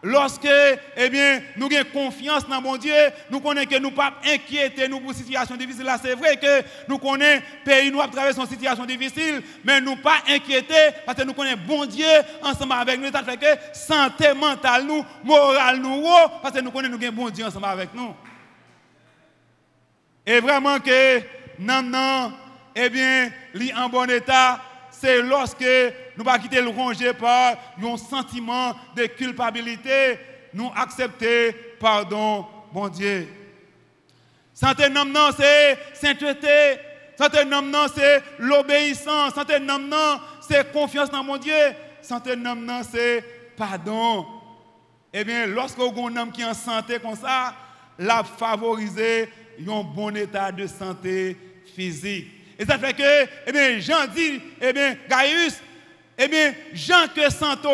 Lorsque, 0.05 0.49
eh 0.97 1.09
bien, 1.09 1.41
nous 1.55 1.67
avons 1.67 1.89
confiance 1.93 2.45
dans 2.45 2.59
mon 2.59 2.75
Dieu, 2.75 2.93
nous 3.31 3.39
connaissons 3.39 3.69
que 3.69 3.79
nous 3.79 3.89
ne 3.89 3.95
pas 3.95 4.15
inquiéter 4.25 4.89
nous 4.89 4.99
pour 4.99 5.11
une 5.11 5.15
situation 5.15 5.55
difficile. 5.55 5.89
c'est 6.01 6.15
vrai 6.15 6.35
que 6.35 6.61
nous 6.89 6.97
connaissons 6.97 7.41
le 7.41 7.71
pays, 7.71 7.89
nous 7.89 8.05
traversé 8.07 8.41
une 8.41 8.47
situation 8.47 8.83
difficile, 8.83 9.41
mais 9.63 9.79
nous 9.79 9.95
pas 9.95 10.17
inquiéter 10.27 10.91
parce 11.05 11.17
que 11.17 11.23
nous 11.23 11.33
connaissons 11.33 11.61
bon 11.65 11.85
Dieu 11.85 12.05
ensemble 12.41 12.73
avec 12.73 12.99
nous. 12.99 13.11
Ça 13.11 13.23
fait 13.23 13.37
que 13.37 13.45
santé 13.71 14.33
mentale, 14.33 14.83
nous, 14.83 15.05
morale, 15.23 15.77
nous, 15.77 16.03
parce 16.41 16.53
que 16.53 16.59
nous 16.59 16.71
connaissons 16.71 16.97
nous 16.99 17.11
bon 17.13 17.29
Dieu 17.29 17.45
ensemble 17.45 17.67
avec 17.67 17.93
nous. 17.93 18.13
Et 20.25 20.41
vraiment 20.41 20.79
que, 20.81 21.21
non, 21.59 21.81
non, 21.81 22.33
eh 22.75 22.89
bien, 22.89 23.31
en 23.77 23.87
bon 23.87 24.09
état, 24.09 24.59
c'est 24.91 25.21
lorsque 25.21 25.63
nous 26.17 26.23
pas 26.23 26.39
quitter 26.39 26.61
le 26.61 26.69
rongé 26.69 27.13
par 27.13 27.55
un 27.81 27.97
sentiment 27.97 28.75
de 28.95 29.05
culpabilité, 29.05 30.19
nous 30.53 30.71
accepter 30.75 31.53
pardon, 31.79 32.45
bon 32.71 32.87
Dieu. 32.87 33.27
Santé 34.53 34.89
nom 34.89 35.05
non, 35.05 35.29
c'est 35.35 35.77
sainteté. 35.93 36.79
Santé 37.17 37.43
nom 37.45 37.61
non, 37.61 37.85
c'est 37.93 38.21
l'obéissance. 38.39 39.33
Santé 39.33 39.59
nom 39.59 39.79
non, 39.79 40.19
c'est 40.47 40.71
confiance 40.71 41.09
dans 41.09 41.23
mon 41.23 41.37
Dieu. 41.37 41.53
Santé 42.01 42.35
nom 42.35 42.55
non, 42.55 42.81
c'est 42.89 43.23
pardon. 43.57 44.25
Eh 45.11 45.23
bien, 45.23 45.45
lorsque 45.47 45.77
vous 45.77 45.85
avez 45.85 46.01
un 46.01 46.17
homme 46.17 46.31
qui 46.31 46.41
est 46.41 46.45
en 46.45 46.53
santé 46.53 46.99
comme 46.99 47.15
ça, 47.15 47.55
la 47.99 48.23
favoriser 48.23 49.29
un 49.59 49.83
bon 49.83 50.15
état 50.15 50.51
de 50.51 50.65
santé 50.65 51.37
physique. 51.75 52.27
Et 52.57 52.65
ça 52.65 52.77
fait 52.77 52.93
que, 52.93 53.29
eh 53.47 53.51
bien, 53.51 53.79
Jean 53.79 54.07
dit, 54.07 54.41
eh 54.61 54.73
bien, 54.73 54.95
Gaius, 55.09 55.61
eh 56.17 56.27
bien, 56.27 56.53
Jean 56.73 57.07
que 57.13 57.29
santé, 57.31 57.67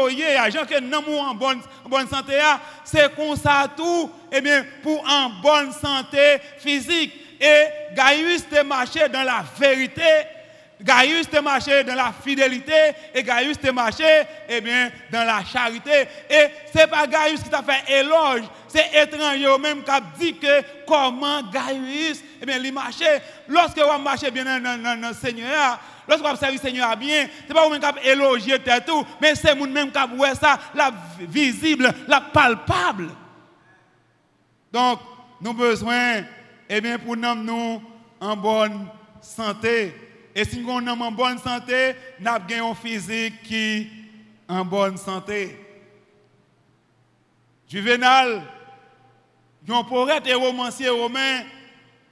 Jean 0.50 0.66
que 0.66 1.20
en 1.20 1.34
bonne, 1.34 2.08
santé, 2.08 2.40
c'est 2.86 3.14
comme 3.16 3.36
ça 3.36 3.68
tout, 3.76 4.10
eh 4.32 4.42
bien, 4.42 4.66
pour 4.82 5.04
en 5.08 5.30
bonne 5.42 5.72
santé 5.74 6.40
physique. 6.58 7.14
Et 7.42 7.66
Gaius 7.96 8.48
te 8.50 8.62
marché 8.64 9.08
dans 9.10 9.24
la 9.24 9.44
vérité, 9.58 10.02
Gaius 10.82 11.30
te 11.30 11.40
marché 11.40 11.84
dans 11.84 11.96
la 11.96 12.14
fidélité 12.24 12.74
et 13.14 13.24
Gaius 13.24 13.60
te 13.60 13.70
marché 13.70 14.04
eh 14.48 14.62
bien, 14.62 14.90
dans 15.12 15.26
la 15.26 15.44
charité. 15.44 16.08
Et 16.30 16.48
ce 16.72 16.78
n'est 16.78 16.88
pas 16.88 17.08
Gaius 17.08 17.42
qui 17.42 17.50
t'a 17.50 17.64
fait 17.64 18.00
éloge, 18.00 18.44
c'est 18.68 18.90
étranger 18.94 19.58
même 19.58 19.84
qui 19.84 19.92
a 19.92 20.02
dit 20.18 20.36
que 20.38 20.62
comment 20.86 21.42
Gaius, 21.44 22.22
eh 22.42 22.46
bien, 22.46 22.58
il 22.58 22.74
marchait. 22.74 23.22
Lorsque 23.48 23.80
vous 23.80 24.00
marchez 24.00 24.32
bien 24.32 24.60
dans, 24.60 25.02
le 25.02 25.14
Seigneur, 25.14 25.80
lorsque 26.10 26.26
vous 26.26 26.36
servez 26.36 26.56
le 26.56 26.62
Seigneur 26.62 26.98
bien, 26.98 27.28
ce 27.44 27.48
n'est 27.48 27.54
pas 27.54 27.64
vous-même 27.64 27.82
qui 27.82 28.08
élogié 28.08 28.58
tout, 28.86 29.06
mais 29.22 29.36
c'est 29.36 29.56
vous-même 29.56 29.92
qui 29.92 29.98
avez 29.98 30.36
ça, 30.36 30.60
la 30.74 30.92
visible, 31.20 31.94
la 32.08 32.22
palpable. 32.22 33.10
Donc, 34.72 35.00
nous 35.42 35.52
avons 35.52 35.60
besoin, 35.60 36.24
eh 36.68 36.82
bien, 36.82 36.98
pour 36.98 37.16
nous, 37.16 37.36
nous 37.36 37.82
en 38.20 38.36
bonne 38.36 38.88
santé. 39.22 39.96
Et 40.36 40.44
si 40.44 40.60
nous 40.60 40.86
sommes 40.86 41.02
en 41.02 41.12
bonne 41.12 41.38
santé, 41.38 41.96
nous 42.20 42.28
avons 42.28 42.72
un 42.72 42.76
physique 42.76 43.42
qui 43.44 43.56
est 43.56 43.88
en 44.48 44.66
bonne 44.66 44.98
santé. 44.98 45.66
Juvenal, 47.70 48.44
un 49.68 49.84
poète 49.84 50.26
et 50.28 50.34
romancier 50.34 50.90
romain, 50.90 51.42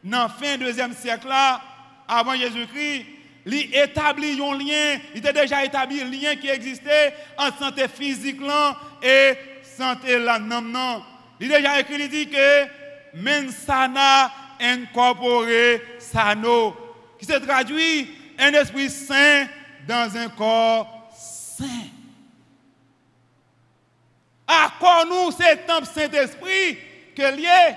dans 0.04 0.24
la 0.24 0.30
fin 0.30 0.58
du 0.58 0.66
deuxième 0.66 0.94
siècle, 0.94 1.28
avant 2.08 2.36
Jésus-Christ, 2.36 3.06
il 3.56 3.76
établit 3.76 4.42
un 4.42 4.58
lien, 4.58 5.00
il 5.14 5.20
était 5.20 5.34
déjà 5.34 5.64
établi 5.64 6.02
un 6.02 6.10
lien 6.10 6.36
qui 6.36 6.50
existait 6.50 7.14
entre 7.38 7.60
santé 7.60 7.88
physique 7.88 8.42
et 9.02 9.34
santé 9.64 10.20
la 10.20 10.40
non. 10.40 11.04
Il 11.40 11.50
déjà 11.50 11.80
écrit, 11.80 11.96
il 12.00 12.10
dit 12.10 12.28
que 12.28 12.66
mensana 13.14 14.32
incorpore 14.60 15.46
sano, 16.00 16.76
qui 17.20 17.26
se 17.26 17.34
traduit 17.34 18.10
un 18.40 18.54
esprit 18.54 18.90
saint 18.90 19.48
dans 19.88 20.16
un 20.18 20.30
corps 20.30 21.10
saint. 21.16 21.66
Quoi 24.80 25.06
nous, 25.06 25.32
c'est 25.32 25.66
Saint-Esprit 25.68 26.78
que 27.16 27.36
lié? 27.36 27.76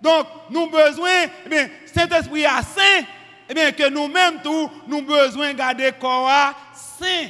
Donc, 0.00 0.26
nous 0.50 0.68
besoin, 0.68 1.26
eh 1.50 1.66
Saint-Esprit 1.86 2.46
à 2.46 2.62
saint, 2.62 3.04
eh 3.52 3.54
bien, 3.54 3.72
que 3.72 3.90
nous-mêmes, 3.90 4.40
tout, 4.42 4.70
nous 4.86 5.02
besoin 5.02 5.52
de 5.52 5.58
garder 5.58 5.84
le 5.84 5.92
corps 5.92 6.54
saint. 6.74 7.28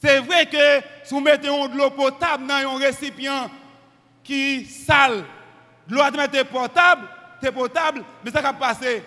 C'est 0.00 0.20
vrai 0.20 0.46
que 0.46 0.86
si 1.02 1.12
vous 1.12 1.20
mettez 1.20 1.48
de 1.48 1.76
l'eau 1.76 1.90
potable 1.90 2.46
dans 2.46 2.54
un 2.54 2.78
récipient 2.78 3.50
qui 4.22 4.64
sale, 4.66 5.24
l'eau 5.88 6.00
est 6.00 6.44
potable, 6.44 7.08
c'est 7.42 7.50
potable, 7.50 8.04
mais 8.24 8.30
ça 8.30 8.40
va 8.40 8.52
passer. 8.52 9.02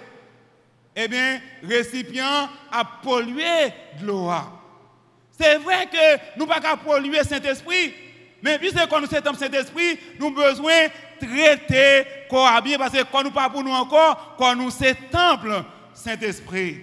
Eh 0.93 1.07
bien, 1.07 1.39
le 1.63 1.77
récipient 1.77 2.49
a 2.69 2.83
pollué 3.01 3.71
de 4.01 4.07
l'eau. 4.07 4.29
C'est 5.39 5.55
vrai 5.59 5.85
que 5.85 6.37
nous 6.37 6.45
ne 6.45 6.49
pouvons 6.49 6.61
pas 6.61 6.75
polluer 6.75 7.23
Saint-Esprit, 7.23 7.93
mais 8.41 8.59
puisque 8.59 8.75
nous 8.75 9.05
sommes 9.05 9.35
Saint-Esprit, 9.35 9.99
nous 10.19 10.27
avons 10.27 10.35
besoin 10.35 10.87
de 11.21 11.27
traiter 11.27 12.05
corps 12.29 12.61
bien 12.61 12.77
parce 12.77 12.91
que 12.91 13.03
quand 13.09 13.23
nous 13.23 13.31
pas 13.31 13.49
pour 13.49 13.63
nous 13.63 13.71
encore, 13.71 14.35
quand 14.37 14.53
nous 14.53 14.69
sommes 14.69 14.93
temple 15.09 15.63
Saint-Esprit. 15.97 16.77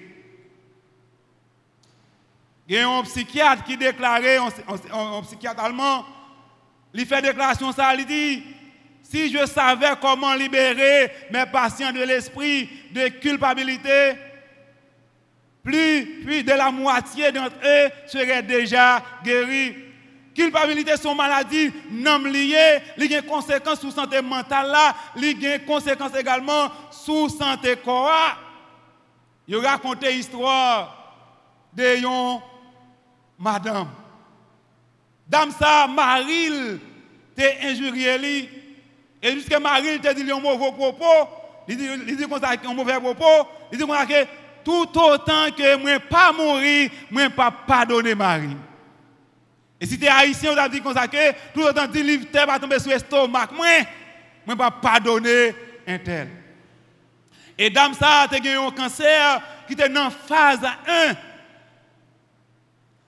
Il 2.69 2.75
y 2.75 2.79
a 2.79 2.89
un 2.89 3.03
psychiatre 3.03 3.65
qui 3.65 3.77
déclarait, 3.77 4.39
un, 4.39 5.23
psychiatre 5.23 5.63
allemand, 5.63 6.05
il 6.93 7.07
fait 7.07 7.23
déclaration 7.23 7.73
ça, 7.73 7.95
il 7.95 8.07
dit, 8.07 8.43
si 9.03 9.31
je 9.31 9.45
savais 9.47 9.93
comment 10.01 10.35
libérer 10.35 11.13
mes 11.31 11.45
patients 11.47 11.93
de 11.93 12.03
l'esprit 12.03 12.69
de 12.93 13.09
culpabilité, 13.09 14.15
plus, 15.63 16.23
plus 16.25 16.43
de 16.43 16.53
la 16.53 16.71
moitié 16.71 17.33
d'entre 17.33 17.57
eux 17.65 17.89
seraient 18.07 18.43
déjà 18.43 19.03
guéris. 19.25 19.75
Culpabilité, 20.35 20.97
son 20.97 21.15
maladie 21.15 21.73
non 21.91 22.19
liée, 22.19 22.81
il 22.99 23.11
y 23.11 23.15
a 23.15 23.21
des 23.21 23.27
conséquences 23.27 23.81
sur 23.81 23.93
santé 23.93 24.21
mentale, 24.21 24.75
il 25.17 25.41
y 25.41 25.47
a 25.47 25.59
des 25.59 25.65
conséquences 25.65 26.17
également 26.17 26.71
sur 26.91 27.31
santé 27.31 27.77
corps. 27.77 28.44
Il 29.47 29.57
raconté 29.59 30.13
l'histoire 30.13 30.97
de 31.73 32.01
madame. 33.39 33.89
Dame 35.27 35.51
ça, 35.51 35.87
Maril, 35.87 36.79
t'es 37.35 37.59
injurié 37.63 38.49
Et 39.23 39.33
jusqu'à 39.33 39.59
Maril 39.59 40.01
te 40.01 40.13
dit 40.13 40.31
un 40.31 40.41
mauvais 40.41 40.73
propos, 40.73 41.29
il 41.69 41.77
dit, 41.77 41.89
il 42.07 42.17
dit 42.17 42.25
un 42.25 42.75
mauvais 42.75 43.01
propos, 43.01 43.49
il 43.73 43.79
dit 43.79 43.85
que 43.85 44.27
tout 44.65 44.99
autant 44.99 45.51
que 45.57 45.77
moi 45.77 45.99
pas 46.01 46.33
mourir, 46.33 46.91
moi 47.11 47.29
pas 47.31 47.51
pardonner 47.51 48.15
Marie. 48.15 48.57
Et 49.81 49.87
si 49.87 49.99
tu 49.99 50.07
es 50.07 50.09
haïtien, 50.09 50.53
on 50.55 50.57
a 50.57 50.69
dit 50.69 50.81
comme 50.81 50.95
ça 50.95 51.07
que 51.07 51.33
tout 51.53 51.61
autant 51.61 51.87
que 51.87 51.99
livre 51.99 52.27
terre 52.33 52.47
va 52.47 52.59
tomber 52.59 52.79
sur 52.79 52.91
l'estomac, 52.91 53.49
moi, 53.53 53.67
moi 54.47 54.57
pas 54.57 54.71
pardonner 54.71 55.55
un 55.87 55.99
tel. 55.99 56.29
Et 57.59 57.71
dame 57.71 57.95
ça, 57.95 58.27
tu 58.31 58.49
as 58.49 58.61
un 58.61 58.71
cancer 58.71 59.43
qui 59.67 59.75
était 59.75 59.89
dans 59.89 60.11
phase 60.11 60.65
1. 60.65 61.15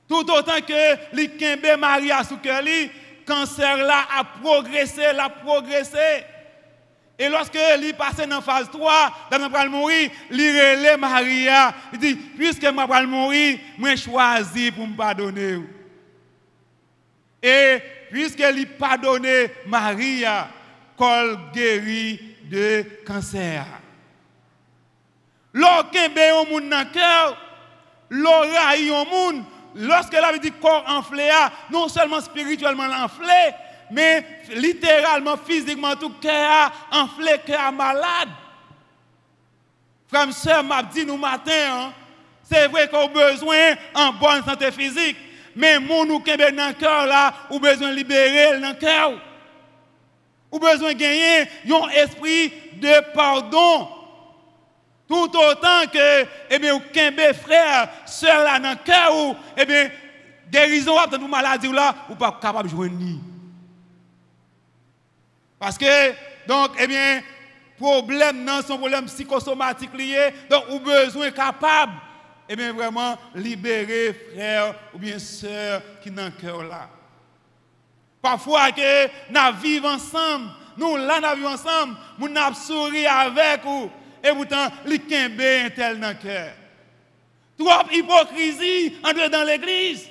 Tout 0.08 0.30
autant 0.30 0.60
que 0.60 1.16
les 1.16 1.76
Maria 1.76 2.22
cœur, 2.42 2.62
cancer 3.26 3.76
là 3.78 4.06
a 4.16 4.24
progressé, 4.24 5.12
l'a 5.12 5.28
progressé. 5.28 6.24
Et 7.18 7.28
lorsque 7.28 7.58
il 7.82 7.94
passe 7.94 8.28
dans 8.28 8.40
phase 8.40 8.70
3, 8.70 9.28
dans 9.30 9.48
va 9.48 9.66
mourir, 9.66 10.10
il 10.30 10.36
relève 10.36 10.98
Maria. 10.98 11.74
Il 11.92 11.98
dit, 11.98 12.14
puisque 12.14 12.62
je 12.62 12.68
vais 12.68 13.06
mourir, 13.06 13.58
je 13.78 13.96
choisi 13.96 14.70
pour 14.70 14.86
me 14.86 14.96
pardonner. 14.96 15.58
Et 17.42 17.78
puisqu'il 18.10 18.66
pardonné 18.78 19.50
Maria, 19.66 20.48
qu'elle 20.96 21.36
guérit 21.52 22.20
de 22.44 22.84
cancer. 23.06 23.64
Lorsqu'il 25.56 26.02
y 26.14 26.20
a 26.20 26.44
monde 26.44 26.68
dans 26.68 26.80
le 26.80 26.84
cœur, 26.92 27.34
lorsqu'elle 29.74 30.24
avait 30.24 30.38
dit 30.38 30.52
corps 30.52 30.84
enflé, 30.86 31.30
non 31.70 31.88
seulement 31.88 32.20
spirituellement 32.20 32.84
enflé, 32.84 33.54
mais 33.90 34.22
littéralement, 34.50 35.38
physiquement, 35.38 35.96
tout 35.96 36.12
cœur 36.20 36.70
enflé, 36.92 37.40
cœur 37.46 37.72
malade. 37.72 38.28
Frère, 40.08 40.30
soeur 40.30 40.62
m'a 40.62 40.82
dit 40.82 41.06
nous 41.06 41.16
matin, 41.16 41.52
hein, 41.70 41.92
C'est 42.42 42.68
vrai 42.68 42.86
qu'on 42.88 43.06
a 43.06 43.08
besoin 43.08 43.76
en 43.94 44.12
bonne 44.12 44.44
santé 44.44 44.70
physique, 44.70 45.16
mais 45.54 45.78
mon 45.78 46.04
nous 46.04 46.20
qui 46.20 46.36
dans 46.36 46.68
le 46.68 46.74
cœur 46.74 47.06
là, 47.06 47.32
ou 47.48 47.58
besoin 47.58 47.92
libérer 47.92 48.60
dans 48.60 48.68
le 48.68 48.74
cœur. 48.74 49.12
Ou 50.52 50.58
besoin 50.58 50.92
gagner 50.92 51.48
un 51.70 51.88
esprit 51.94 52.52
de 52.74 53.12
pardon. 53.14 53.95
Tout 55.08 55.30
autant 55.36 55.86
que, 55.92 56.26
eh 56.50 56.58
bien, 56.58 56.74
ou 56.74 56.80
kembe 56.92 57.32
frère, 57.32 57.88
soeur 58.06 58.42
là 58.42 58.58
dans 58.58 58.70
le 58.70 58.76
cœur, 58.84 59.16
ou, 59.16 59.36
eh 59.56 59.64
bien, 59.64 59.88
guérison 60.50 60.96
dans 61.06 61.18
une 61.18 61.28
maladie 61.28 61.70
là, 61.70 61.94
ou 62.08 62.14
pas 62.16 62.38
capable 62.40 62.68
de 62.68 62.88
ni. 62.88 63.20
Parce 65.58 65.78
que, 65.78 66.10
donc, 66.48 66.72
eh 66.78 66.86
bien, 66.86 67.22
problème 67.78 68.44
non, 68.44 68.62
son 68.66 68.78
problème 68.78 69.06
psychosomatique 69.06 69.94
lié, 69.94 70.34
donc, 70.50 70.64
ou 70.70 70.80
besoin 70.80 71.30
capable, 71.30 71.92
eh 72.48 72.56
bien, 72.56 72.72
vraiment, 72.72 73.16
libérer 73.34 74.12
frère 74.32 74.74
ou 74.92 74.98
bien 74.98 75.18
sœur 75.18 75.82
qui 76.02 76.10
dans 76.10 76.24
le 76.24 76.30
cœur 76.30 76.62
là. 76.64 76.88
Parfois, 78.20 78.72
que 78.72 79.06
nous 79.30 79.60
vivons 79.60 79.90
ensemble, 79.90 80.50
nous 80.76 80.96
là, 80.96 81.20
nous 81.20 81.36
vivons 81.36 81.50
ensemble, 81.50 81.96
nous 82.18 82.36
avons 82.36 82.54
souri 82.54 83.06
avec 83.06 83.62
vous, 83.62 83.90
et 84.22 84.32
pourtant, 84.32 84.68
les 84.84 84.98
kembe 84.98 85.40
un 85.40 85.70
tel 85.70 86.00
dans 86.00 86.08
le 86.08 86.14
cœur. 86.14 86.52
Trop 87.58 87.90
hypocrisie 87.90 88.96
entre 89.02 89.28
dans 89.30 89.44
l'église. 89.44 90.08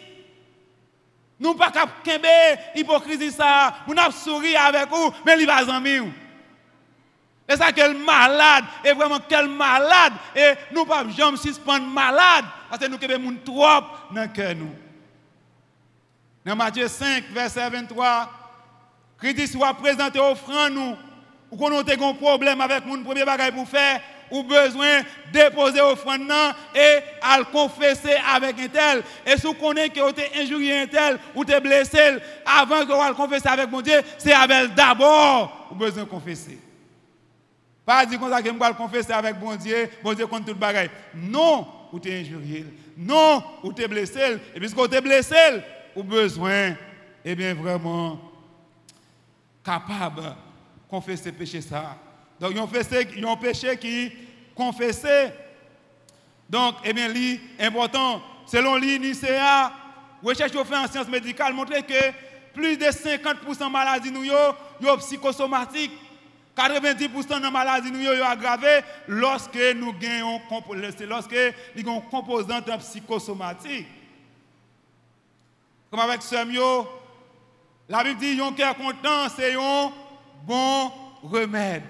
Nous 1.39 1.53
pas 1.53 1.71
cap 1.71 1.89
kembe 2.03 2.25
hypocrisie 2.75 3.31
ça, 3.31 3.75
nous 3.87 3.97
avons 3.97 4.11
souri 4.11 4.55
avec 4.55 4.89
vous, 4.89 5.11
mais 5.25 5.37
il 5.39 5.45
va 5.45 5.57
amis. 5.57 6.11
Et 7.47 7.55
ça 7.55 7.71
quel 7.71 7.95
malade, 7.95 8.65
et 8.83 8.93
vraiment 8.93 9.19
quel 9.29 9.47
malade, 9.47 10.13
et 10.35 10.53
nous 10.71 10.85
pas 10.85 11.05
jamais 11.15 11.37
suspendre 11.37 11.85
malade, 11.85 12.45
parce 12.69 12.81
que 12.81 12.87
nous 12.87 12.97
kembe 12.97 13.19
moun 13.19 13.37
trop 13.43 13.81
dans 14.11 14.27
cœur 14.33 14.55
nous. 14.55 14.75
Dans 16.45 16.55
Matthieu 16.55 16.87
5, 16.87 17.25
verset 17.31 17.69
23, 17.69 18.29
Christ 19.17 19.53
soit 19.53 19.73
présenté 19.73 20.19
offrande 20.19 20.73
nous, 20.73 20.95
ou 21.51 21.57
qu'on 21.57 21.71
ait 21.71 22.03
un 22.03 22.13
problème 22.13 22.61
avec 22.61 22.85
mon 22.85 23.01
premier 23.03 23.25
bagage 23.25 23.51
pour 23.51 23.67
faire, 23.67 24.01
ou 24.31 24.43
besoin 24.43 25.01
déposer 25.31 25.81
offrande 25.81 26.31
et 26.73 26.99
à 27.21 27.37
le 27.37 27.45
confesser 27.45 28.15
avec 28.33 28.59
un 28.59 28.67
tel. 28.67 29.03
Et 29.25 29.37
si 29.37 29.45
vous 29.45 29.53
connaissez 29.53 29.89
que 29.89 29.99
vous 29.99 30.41
injurié 30.41 30.81
un 30.81 30.87
tel 30.87 31.19
ou 31.35 31.43
vous 31.43 31.61
blessé, 31.61 32.17
avant 32.45 32.85
que 32.85 32.91
vous 32.91 33.07
le 33.07 33.13
confesser 33.13 33.47
avec 33.47 33.69
mon 33.69 33.81
Dieu, 33.81 34.01
c'est 34.17 34.33
avec 34.33 34.73
d'abord 34.73 35.67
vous 35.69 35.75
besoin 35.75 36.03
de 36.03 36.09
confesser. 36.09 36.57
Pas 37.85 38.05
dire 38.05 38.19
que 38.19 38.25
vous 38.25 38.31
le 38.31 38.73
confesser 38.73 39.13
avec 39.13 39.39
mon 39.39 39.55
Dieu, 39.55 39.89
mon 40.03 40.13
Dieu 40.13 40.25
contre 40.25 40.45
tout 40.45 40.57
le 40.59 40.89
Non, 41.13 41.67
vous 41.91 41.99
êtes 41.99 42.25
injurié. 42.25 42.65
Non, 42.97 43.43
vous 43.63 43.71
êtes 43.71 43.89
blessé. 43.89 44.37
Et 44.55 44.59
puisque 44.59 44.75
vous 44.75 44.85
êtes 44.85 45.03
blessé, 45.03 45.35
vous 45.95 46.01
avez 46.01 46.09
besoin, 46.09 46.75
eh 47.23 47.35
bien 47.35 47.53
vraiment, 47.53 48.19
capable 49.63 50.21
de 50.21 50.29
confesser 50.89 51.31
péché 51.31 51.61
ça. 51.61 51.97
Donc, 52.39 52.51
ils 52.53 53.25
ont 53.25 53.31
un 53.33 53.37
péché 53.37 53.77
qui 53.77 54.11
confessé. 54.55 55.31
Donc, 56.49 56.75
eh 56.83 56.93
bien, 56.93 57.11
c'est 57.13 57.65
important. 57.65 58.21
Selon 58.45 58.75
l'INICEA, 58.75 59.71
recherche 60.23 60.51
fait 60.51 60.75
en 60.75 60.87
sciences 60.87 61.07
médicales 61.07 61.53
montre 61.53 61.73
que 61.85 62.11
plus 62.53 62.77
de 62.77 62.85
50% 62.85 63.65
de 63.65 63.71
maladies 63.71 64.11
nous 64.11 64.25
sont 64.25 64.97
psychosomatiques. 64.97 65.91
90% 66.55 67.41
de 67.41 67.49
maladies 67.49 67.91
nous 67.91 68.03
sont 68.03 68.23
aggravées 68.23 68.81
lorsque 69.07 69.59
nous 69.75 69.91
gagnons 69.93 70.39
lorsque 71.05 71.33
nous 71.75 71.81
avons 71.81 71.97
une 71.97 72.09
composante 72.09 72.77
psychosomatique. 72.79 73.87
Comme 75.91 75.99
avec 75.99 76.21
Samuel, 76.21 76.85
la 77.89 78.03
Bible 78.03 78.19
dit 78.19 78.37
que 78.37 78.53
cœur 78.55 78.75
content, 78.77 79.27
c'est 79.35 79.53
un 79.53 79.91
bon 80.45 80.91
remède. 81.23 81.83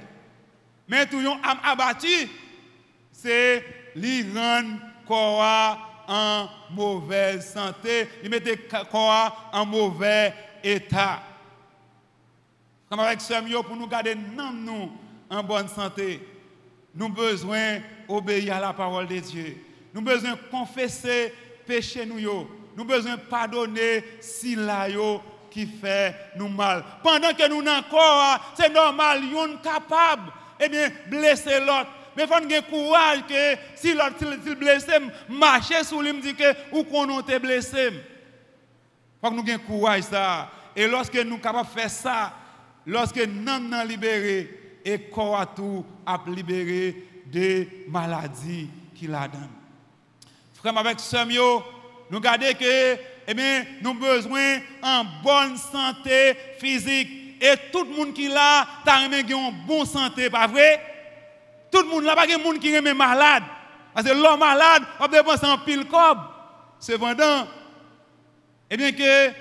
Mais 0.88 1.06
tout 1.06 1.20
yon 1.20 1.38
âme 1.44 1.60
abattu, 1.64 2.30
c'est 3.12 3.64
rendre 4.34 4.80
corps 5.08 6.04
en 6.08 6.48
mauvaise 6.72 7.52
santé, 7.54 8.08
il 8.24 8.30
mettait 8.30 8.60
en 8.94 9.66
mauvais 9.66 10.34
état. 10.64 11.22
Comme 12.90 13.00
avec 13.00 13.22
Samuel, 13.22 13.64
pour 13.64 13.76
nous 13.76 13.88
garder 13.88 14.16
nous 14.16 14.92
en 15.30 15.44
bonne 15.44 15.68
santé, 15.68 16.22
nous 16.94 17.10
besoin 17.10 17.80
d'obéir 18.08 18.56
à 18.56 18.60
la 18.60 18.74
parole 18.74 19.08
de 19.08 19.20
Dieu. 19.20 19.58
Nous 19.94 20.02
besoin 20.02 20.36
confesser 20.52 21.34
péché 21.66 22.06
nous. 22.06 22.48
Nous 22.76 22.86
besoin 22.86 23.18
pardonner 23.18 24.04
si 24.20 24.56
la 24.56 24.88
qui 25.56 25.66
fait 25.66 26.14
nous 26.36 26.50
mal. 26.50 26.84
Pendant 27.02 27.34
que 27.34 27.48
nous 27.48 27.62
n'avons 27.62 27.88
encore, 27.88 28.54
c'est 28.56 28.74
normal, 28.74 29.22
nous 29.22 29.38
sommes 29.38 29.62
capables 29.62 30.30
eh 30.60 30.68
bien, 30.68 30.90
blesser 31.08 31.62
l'autre. 31.62 31.88
Mais 32.18 32.24
il 32.24 32.28
faut 32.28 32.34
avoir 32.34 32.66
courage 32.70 33.20
que 33.28 33.58
si 33.76 33.94
l'autre 33.94 34.16
est 34.22 34.56
blessé, 34.56 34.92
marcher 35.30 35.84
sur 35.86 36.02
lui, 36.02 36.12
me 36.12 36.22
dit 36.22 36.36
que 36.36 36.44
ou 36.74 36.84
qu'on 36.84 37.22
est 37.22 37.40
blessé. 37.40 37.88
Il 37.88 38.02
faut 39.22 39.30
que 39.30 39.36
nous 39.36 39.48
ayons 39.48 39.60
courage 39.60 40.04
ça. 40.04 40.50
Et 40.76 40.88
lorsque 40.88 41.16
nous 41.16 41.32
sommes 41.32 41.40
capables 41.40 41.70
de 41.74 41.80
faire 41.80 41.90
ça, 41.90 42.34
lorsque 42.86 43.26
nous 43.26 43.48
sommes 43.48 43.88
libérés, 43.88 44.80
et 44.84 45.00
corps 45.00 45.56
tout 45.56 45.86
a 46.06 46.20
libéré 46.28 46.96
des 47.28 47.86
maladies 47.88 48.70
qu'il 48.94 49.16
a 49.16 49.28
donné. 49.28 49.48
Frère, 50.54 50.78
avec 50.78 51.00
Samuel, 51.00 51.60
nous 52.12 52.18
regardons 52.18 52.54
que 52.60 53.15
eh 53.28 53.34
bien, 53.34 53.66
nous 53.82 53.92
avons 53.92 54.00
besoin 54.00 54.60
en 54.82 55.04
bonne 55.24 55.58
santé 55.58 56.36
physique 56.60 57.26
et 57.42 57.56
tout 57.72 57.84
le 57.84 57.96
monde 57.96 58.14
qui 58.14 58.28
là, 58.28 58.68
t'as 58.86 59.06
une 59.06 59.66
bonne 59.68 59.86
santé, 59.86 60.30
pas 60.30 60.48
vrai? 60.48 60.82
Tout 61.72 61.82
le 61.82 61.88
monde 61.88 62.04
là, 62.04 62.16
pas 62.16 62.28
de 62.28 62.42
monde 62.42 62.60
qui 62.60 62.74
est 62.74 62.94
malade. 62.94 63.44
Parce 63.94 64.08
que 64.08 64.14
l'homme 64.14 64.40
malade, 64.40 64.84
on 65.00 65.08
dépense 65.08 65.44
en 65.44 65.58
pile 65.60 65.86
cob. 65.86 66.18
Cependant, 66.80 67.48
eh 68.70 68.78
bien 68.78 68.92
que, 68.92 69.32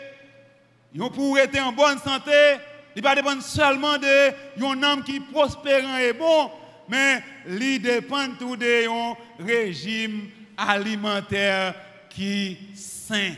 pour 1.14 1.38
être 1.38 1.58
en 1.60 1.72
bonne 1.72 1.98
santé, 1.98 2.56
il 2.96 3.02
ne 3.02 3.14
dépend 3.14 3.40
seulement 3.40 3.98
de 3.98 4.64
un 4.64 4.82
homme 4.82 5.02
qui 5.02 5.20
prospère 5.20 5.98
et 5.98 6.12
bon, 6.12 6.50
mais 6.88 7.22
il 7.48 7.80
dépend 7.80 8.28
tout 8.38 8.56
de 8.56 8.88
un 8.88 9.16
régime 9.44 10.30
alimentaire 10.56 11.74
qui 12.08 12.58
sain. 12.74 13.32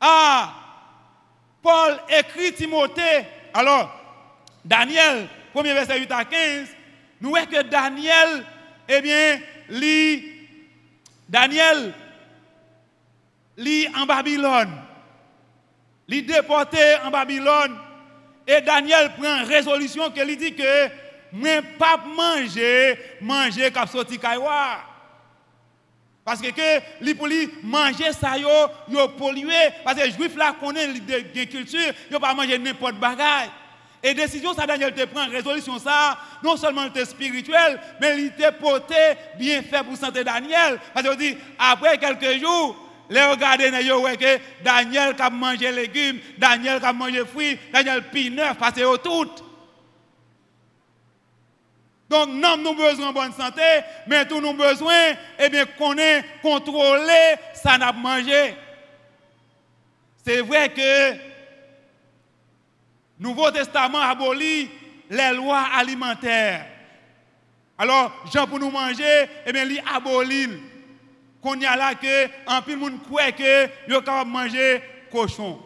Ah, 0.00 0.54
Paul 1.62 1.98
écrit 2.08 2.52
Timothée. 2.52 3.24
Alors, 3.52 3.92
Daniel, 4.64 5.28
premier 5.52 5.72
verset 5.72 5.98
8 5.98 6.12
à 6.12 6.24
15, 6.24 6.68
nous 7.20 7.30
voyons 7.30 7.46
que 7.46 7.62
Daniel, 7.62 8.44
eh 8.88 9.00
bien, 9.00 9.40
lit, 9.68 10.24
Daniel, 11.28 11.92
lit 13.56 13.88
en 13.96 14.06
Babylone. 14.06 14.72
Lit 16.06 16.22
déporté 16.22 16.96
en 17.04 17.10
Babylone. 17.10 17.76
Et 18.46 18.62
Daniel 18.62 19.12
prend 19.18 19.44
résolution 19.44 20.10
qui 20.10 20.36
dit 20.36 20.54
que, 20.54 20.86
ne 21.32 21.60
pas 21.76 21.98
manger, 22.16 22.98
manger 23.20 23.70
comme 23.70 23.86
sorti 23.86 24.18
parce 26.28 26.42
que, 26.42 26.48
li 27.00 27.14
pour 27.14 27.26
lui 27.26 27.48
manger 27.62 28.12
ça 28.12 28.36
yo, 28.36 28.48
yo 28.90 29.08
pollué 29.16 29.54
parce 29.82 29.98
que 29.98 30.04
les 30.04 30.12
juifs 30.12 30.36
là 30.36 30.54
connaissent 30.60 31.00
la 31.08 31.46
culture, 31.46 31.94
yo 32.10 32.20
pas 32.20 32.34
manger 32.34 32.58
n'importe 32.58 32.96
bagaille. 32.96 33.48
Et 34.02 34.12
décision 34.12 34.52
ça 34.52 34.66
Daniel 34.66 34.92
te 34.92 35.06
prend 35.06 35.26
résolution 35.26 35.78
ça, 35.78 36.18
non 36.44 36.58
seulement 36.58 36.84
était 36.84 37.06
spirituel, 37.06 37.80
mais 37.98 38.18
il 38.18 38.26
était 38.26 38.52
porté 38.52 38.94
bien 39.38 39.62
fait 39.62 39.82
pour 39.82 39.96
santé 39.96 40.22
Daniel. 40.22 40.78
Parce 40.92 41.08
que 41.08 41.14
dit 41.14 41.34
après 41.58 41.96
quelques 41.96 42.38
jours 42.40 42.76
les 43.08 43.22
regarder 43.22 43.70
que 43.70 44.62
Daniel 44.62 45.16
qui 45.16 45.22
a 45.22 45.30
mangé 45.30 45.72
légumes, 45.72 46.18
Daniel 46.36 46.78
qui 46.78 46.84
a 46.84 46.92
mangé 46.92 47.24
fruits, 47.24 47.58
Daniel 47.72 48.02
pi 48.02 48.30
neuf 48.30 48.58
parce 48.58 48.74
que 48.74 48.96
tout 48.98 49.30
donc, 52.08 52.30
nous 52.30 52.44
avons 52.46 52.74
besoin 52.74 53.08
de 53.08 53.14
bonne 53.14 53.32
santé, 53.32 53.62
mais 54.06 54.24
nous 54.24 54.38
avons 54.38 54.54
besoin, 54.54 55.14
eh 55.38 55.48
bien, 55.50 55.66
qu'on 55.66 55.96
ait 55.98 56.24
contrôlé 56.40 57.34
ça 57.54 57.76
n'a 57.76 57.92
mangé. 57.92 58.54
C'est 60.24 60.40
vrai 60.40 60.70
que 60.70 61.12
le 61.12 61.18
Nouveau 63.18 63.50
Testament 63.50 64.00
abolit 64.00 64.70
les 65.10 65.32
lois 65.34 65.64
alimentaires. 65.74 66.66
Alors, 67.76 68.12
Jean 68.32 68.46
pour 68.46 68.58
nous 68.58 68.70
manger, 68.70 69.28
eh 69.46 69.52
bien, 69.52 69.64
il 69.64 69.82
abolit. 69.94 70.48
Qu'on 71.42 71.60
y 71.60 71.66
a 71.66 71.76
là 71.76 71.94
que, 71.94 72.26
en 72.46 72.62
plus, 72.62 72.76
monde 72.76 73.02
croit 73.02 73.32
que, 73.32 73.64
est 73.64 73.70
capable 73.86 74.30
manger 74.30 74.82
cochon. 75.10 75.60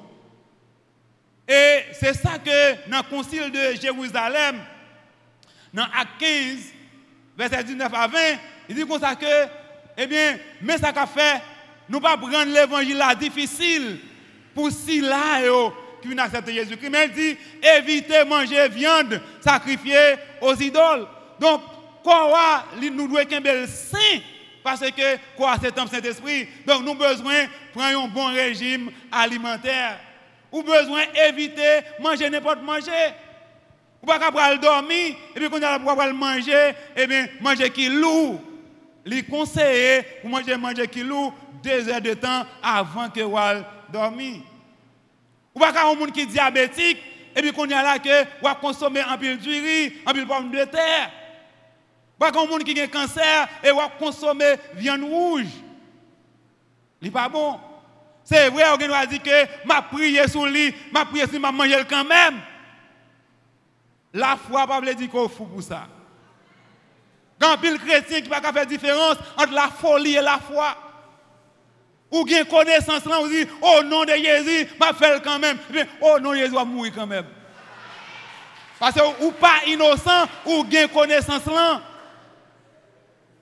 Et 1.48 1.84
c'est 1.92 2.14
ça 2.14 2.38
que, 2.38 2.88
dans 2.90 2.98
le 2.98 3.02
concile 3.04 3.50
de 3.50 3.80
Jérusalem, 3.80 4.60
dans 5.72 5.84
Acte 5.84 6.20
15, 6.20 6.58
verset 7.36 7.64
19 7.64 7.92
à 7.94 8.06
20, 8.06 8.18
il 8.68 8.74
dit 8.74 8.86
comme 8.86 9.00
ça 9.00 9.14
que 9.14 9.26
eh 9.96 10.06
bien, 10.06 10.38
mais 10.60 10.78
ça 10.78 10.92
qu'a 10.92 11.06
fait, 11.06 11.42
nous 11.88 12.00
pas 12.00 12.16
prendre 12.16 12.52
l'évangile 12.52 13.02
difficile 13.18 13.98
pour 14.54 14.70
si 14.70 15.00
là 15.00 15.40
qui 16.00 16.08
viennent 16.08 16.20
accepter 16.20 16.54
Jésus-Christ. 16.54 16.90
Mais 16.90 17.06
il 17.06 17.12
dit, 17.12 17.38
évitez 17.62 18.24
manger 18.24 18.68
viande 18.68 19.20
sacrifiée 19.40 20.14
aux 20.40 20.54
idoles. 20.54 21.06
Donc, 21.38 21.60
quoi, 22.02 22.64
nous 22.80 23.06
devons 23.06 23.18
être 23.18 23.32
un 23.34 23.66
saint 23.66 24.20
parce 24.62 24.80
que 24.80 25.16
quoi, 25.36 25.56
c'est 25.60 25.76
un 25.76 25.86
Saint-Esprit. 25.86 26.46
Donc, 26.66 26.84
nous 26.84 26.94
besoin 26.94 27.46
prendre 27.74 28.04
un 28.04 28.08
bon 28.08 28.26
régime 28.26 28.90
alimentaire. 29.10 29.98
Ou 30.52 30.62
besoin 30.62 31.02
d'éviter 31.14 31.80
manger 32.00 32.30
n'importe 32.30 32.62
manger. 32.62 33.12
Ou 34.02 34.06
pas 34.06 34.18
qu'après 34.18 34.58
dormir, 34.58 35.14
et 35.34 35.38
puis 35.38 35.48
quand 35.48 35.58
on 35.58 36.00
a 36.00 36.12
manger, 36.12 36.72
et 36.96 37.06
bien, 37.06 37.26
manger 37.40 37.70
qui 37.70 37.88
lourd. 37.88 38.40
Les 39.04 39.22
conseiller 39.22 40.02
pour 40.20 40.30
manger, 40.30 40.56
manger 40.56 40.88
qui 40.88 41.02
lourd 41.02 41.32
deux 41.62 41.88
heures 41.88 42.00
de 42.00 42.14
temps 42.14 42.44
avant 42.62 43.08
que 43.10 43.20
vous 43.20 43.36
dormir. 43.92 44.40
Ou 45.54 45.60
pas 45.60 45.72
qu'un 45.72 45.94
monde 45.94 46.10
qui 46.10 46.22
est 46.22 46.26
diabétique, 46.26 46.98
et 47.36 47.40
puis 47.40 47.52
qu'on 47.52 47.70
a 47.70 47.82
là 47.82 47.98
que 47.98 48.24
vous 48.42 48.54
consommer 48.60 49.00
un 49.00 49.16
peu 49.16 49.36
de 49.36 49.48
riz, 49.48 49.92
un 50.04 50.12
peu 50.12 50.20
de 50.20 50.26
pomme 50.26 50.50
de 50.50 50.64
terre. 50.64 51.10
Pas 52.18 52.32
qu'un 52.32 52.46
monde 52.46 52.64
qui 52.64 52.80
a 52.80 52.86
cancer 52.88 53.48
et 53.62 53.70
vous 53.70 53.80
consommer 53.98 54.54
viande 54.74 55.02
rouge. 55.02 55.46
Ce 57.00 57.04
n'est 57.04 57.10
pas 57.10 57.28
bon. 57.28 57.58
C'est 58.24 58.48
vrai, 58.50 58.64
on 58.72 58.76
va 58.76 59.06
dire 59.06 59.22
que 59.22 59.66
ma 59.66 59.82
prière 59.82 60.28
sur 60.28 60.46
lui, 60.46 60.74
ma 60.92 61.04
prière 61.04 61.28
sur 61.28 61.40
ma 61.40 61.52
manger 61.52 61.82
quand 61.88 62.04
même. 62.04 62.40
La 64.14 64.36
foi, 64.36 64.66
pas 64.66 64.80
veut 64.80 64.94
dire 64.94 65.10
qu'on 65.10 65.28
fou 65.28 65.46
pour 65.46 65.62
ça. 65.62 65.86
Quand 67.40 67.56
pile 67.58 67.78
chrétien 67.78 68.20
qui 68.20 68.28
pas 68.28 68.40
faire 68.40 68.66
différence 68.66 69.16
entre 69.36 69.52
la 69.52 69.68
folie 69.68 70.16
et 70.16 70.22
la 70.22 70.38
foi. 70.38 70.76
Ou 72.10 72.24
bien 72.24 72.44
connaissance 72.44 73.06
là, 73.06 73.18
on 73.20 73.26
dit, 73.26 73.46
oh 73.62 73.82
nom 73.84 74.04
de 74.04 74.12
Jésus, 74.12 74.68
m'a 74.78 74.92
fait 74.92 75.20
quand 75.24 75.38
même. 75.38 75.56
oh 76.00 76.18
non, 76.20 76.34
Jésus 76.34 76.52
va 76.52 76.64
mourir 76.64 76.92
quand 76.94 77.06
même. 77.06 77.24
Parce 78.78 78.94
que 78.94 79.24
ou 79.24 79.30
pas 79.32 79.60
innocent, 79.66 80.26
ou 80.44 80.62
bien 80.64 80.88
connaissance 80.88 81.46
là. 81.46 81.80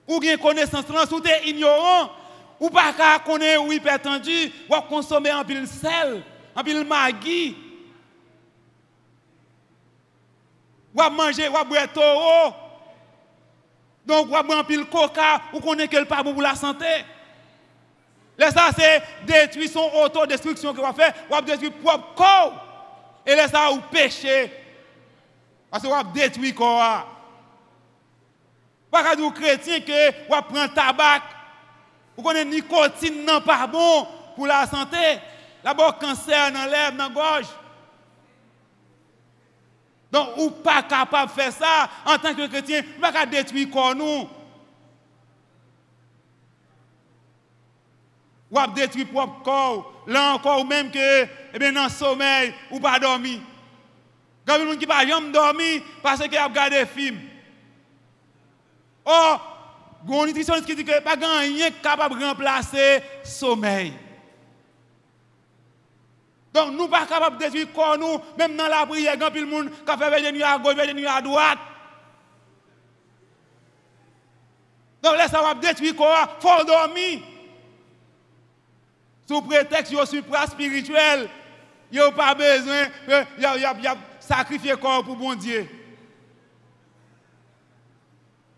Ou 0.07 0.19
bien 0.19 0.37
connaissance 0.37 0.87
là, 0.87 1.03
ou 1.11 1.19
t'es 1.19 1.49
ignorant, 1.49 2.11
ou 2.59 2.69
pas 2.69 2.93
connaître 3.25 3.63
ou 3.65 3.71
hypertendu, 3.73 4.51
ou 4.69 4.81
consommer 4.87 5.31
un 5.31 5.43
pile 5.43 5.67
sel, 5.67 6.23
un 6.55 6.63
pile 6.63 6.85
magui. 6.85 7.57
Ou 10.95 11.09
manger, 11.11 11.47
ou 11.47 11.65
boire 11.65 11.91
taureau. 11.93 12.53
Donc, 14.05 14.27
ou 14.27 14.29
boire 14.29 14.59
un 14.59 14.63
pile 14.63 14.85
coca, 14.85 15.41
ou 15.53 15.59
connaît 15.59 15.87
que 15.87 15.97
le 15.97 16.05
pas 16.05 16.23
bon 16.23 16.33
pour 16.33 16.41
la 16.41 16.55
santé. 16.55 17.05
Là, 18.37 18.51
ça, 18.51 18.69
c'est 18.75 19.03
détruire 19.23 19.69
son 19.69 19.89
autodestruction 20.03 20.73
que 20.73 20.81
va 20.81 20.93
faire, 20.93 21.13
ou 21.29 21.41
détruire 21.41 21.73
propre 21.73 22.13
corps. 22.15 22.53
Et 23.25 23.35
là, 23.35 23.47
ça, 23.47 23.71
ou 23.71 23.79
péché. 23.91 24.51
Parce 25.69 25.83
que 25.83 25.87
vous 25.87 26.11
détruire 26.13 26.55
corps. 26.55 27.07
Pas 28.89 29.03
qu'à 29.03 29.15
dire 29.15 29.33
chrétien 29.33 29.79
que 29.79 30.11
vous 30.27 30.41
prend 30.41 30.67
tabac 30.67 31.21
vous 32.15 32.23
connaissez 32.23 32.45
nicotine 32.45 33.25
non 33.25 33.41
pas 33.41 33.65
bon 33.67 34.07
pour 34.35 34.47
la 34.47 34.67
santé. 34.67 35.19
D'abord 35.63 35.97
cancer 35.97 36.51
dans 36.51 36.65
lèvres, 36.65 36.97
dans 36.97 37.07
la 37.07 37.09
gorge. 37.09 37.47
Donc, 40.11 40.37
ou 40.37 40.49
pas 40.49 40.83
capable 40.83 41.31
de 41.31 41.39
faire 41.39 41.53
ça 41.53 41.89
en 42.05 42.17
tant 42.17 42.33
que 42.33 42.47
chrétien, 42.47 42.81
pas 42.99 43.11
qu'à 43.11 43.25
détruire 43.25 43.69
corps 43.69 43.95
nous. 43.95 44.27
Ou 48.51 48.59
à 48.59 48.67
détruire 48.67 49.07
propre 49.07 49.41
corps. 49.41 50.03
Là 50.07 50.33
encore, 50.33 50.61
ou 50.61 50.63
même 50.65 50.91
que, 50.91 51.23
eh 51.53 51.59
bien, 51.59 51.71
dans 51.71 51.85
le 51.85 51.89
sommeil, 51.89 52.53
ou 52.71 52.79
pas 52.79 52.99
dormir. 52.99 53.39
Quand 54.45 54.57
il 54.57 54.67
y 54.67 54.71
a 54.71 54.75
qui 54.75 54.87
pas 54.87 55.05
dormir 55.05 55.81
parce 56.01 56.27
qu'ils 56.27 56.39
ont 56.39 56.47
regardé 56.47 56.79
des 56.79 56.85
films. 56.85 57.21
Oh, 59.05 59.35
un 60.09 60.25
nutritionniste 60.25 60.65
qui 60.65 60.75
dit 60.75 60.83
que 60.83 60.99
pas 61.01 61.13
rien 61.13 61.71
capable 61.81 62.19
de 62.19 62.25
remplacer 62.25 62.97
le 62.97 63.29
sommeil. 63.29 63.93
Donc 66.53 66.67
nous 66.67 66.73
ne 66.73 66.79
sommes 66.79 66.89
pas 66.89 67.05
capables 67.05 67.37
de 67.37 67.43
détruire 67.43 67.71
corps 67.73 67.97
nous, 67.97 68.19
même 68.37 68.57
dans 68.57 68.67
la 68.67 68.85
prière, 68.85 69.17
quand 69.17 69.33
le 69.33 69.45
monde 69.45 69.69
qui 69.69 69.97
fait 69.97 70.31
nuits 70.31 70.43
à 70.43 70.57
gauche, 70.57 70.75
nuits 70.93 71.07
à 71.07 71.21
droite. 71.21 71.59
Donc 75.01 75.15
va 75.15 75.53
détruire 75.55 75.95
corps, 75.95 76.37
il 76.37 76.41
faut 76.41 76.63
dormir. 76.65 77.19
Sous 79.27 79.41
prétexte 79.41 79.95
que 79.95 80.05
supra 80.05 80.45
spirituel, 80.45 81.29
il 81.89 81.99
n'y 81.99 82.03
a 82.03 82.11
pas 82.11 82.35
besoin 82.35 82.85
de 83.07 83.97
sacrifier 84.19 84.75
corps 84.75 85.05
pour 85.05 85.15
bon 85.15 85.35
Dieu. 85.35 85.69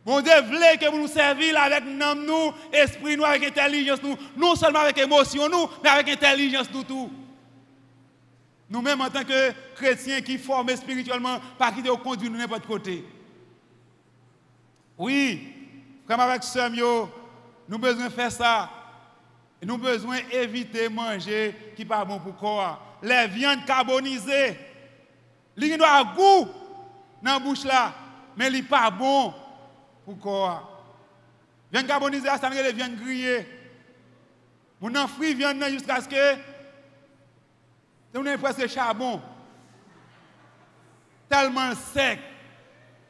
Bon 0.04 0.20
Dieu 0.20 0.34
voulait 0.48 0.78
que 0.78 0.90
vous 0.90 0.98
nous 0.98 1.08
servions 1.08 1.56
avec 1.56 1.86
nous, 1.86 2.54
esprit 2.74 3.16
nous, 3.16 3.24
avec 3.24 3.44
intelligence 3.44 4.02
nous, 4.02 4.18
non 4.36 4.56
seulement 4.56 4.80
avec 4.80 4.98
émotion 4.98 5.48
nous, 5.48 5.70
mais 5.84 5.90
avec 5.90 6.10
intelligence 6.10 6.68
nous 6.74 6.84
tout. 6.84 7.23
Nous-mêmes 8.69 9.02
en 9.02 9.10
tant 9.10 9.23
que 9.23 9.52
chrétiens 9.76 10.21
qui 10.21 10.38
forment 10.38 10.76
spirituellement, 10.76 11.39
pas 11.58 11.71
qui 11.71 11.82
de 11.82 11.91
conduire 11.91 12.32
nous 12.32 12.38
n'importe 12.38 12.65
côté. 12.65 13.06
Oui, 14.97 15.54
comme 16.08 16.19
avec 16.19 16.43
Samuel, 16.43 17.06
nous 17.67 17.78
besoin 17.78 18.06
de 18.06 18.12
faire 18.12 18.32
ça. 18.32 18.69
Nous 19.62 19.78
besoin 19.78 20.17
d'éviter 20.30 20.89
de 20.89 20.93
manger 20.93 21.73
qui 21.76 21.84
n'est 21.84 21.88
pas 21.88 22.04
bon 22.04 22.19
pour 22.19 22.36
corps. 22.36 22.99
Les 23.02 23.28
viandes 23.28 23.65
carbonisées, 23.65 24.58
ils 25.58 25.73
ont 25.73 26.13
goût 26.15 26.47
dans 27.21 27.34
la 27.34 27.39
bouche 27.39 27.63
là, 27.63 27.93
mais 28.36 28.49
n'est 28.49 28.63
pas 28.63 28.89
bon 28.91 29.34
pourquoi 30.06 30.69
Viande 31.71 31.88
carbonisée, 31.88 32.28
ça 32.39 32.49
veut 32.49 32.56
dire 32.62 32.76
viande 32.76 32.95
grillée. 32.97 33.47
Mon 34.80 34.93
enfri 34.95 35.34
viande 35.34 35.63
jusqu'à 35.71 36.02
ce 36.02 36.08
que 36.08 36.36
on 38.15 38.26
est 38.26 38.38
presque 38.38 38.67
charbon. 38.67 39.21
Tellement 41.30 41.73
sec. 41.76 42.19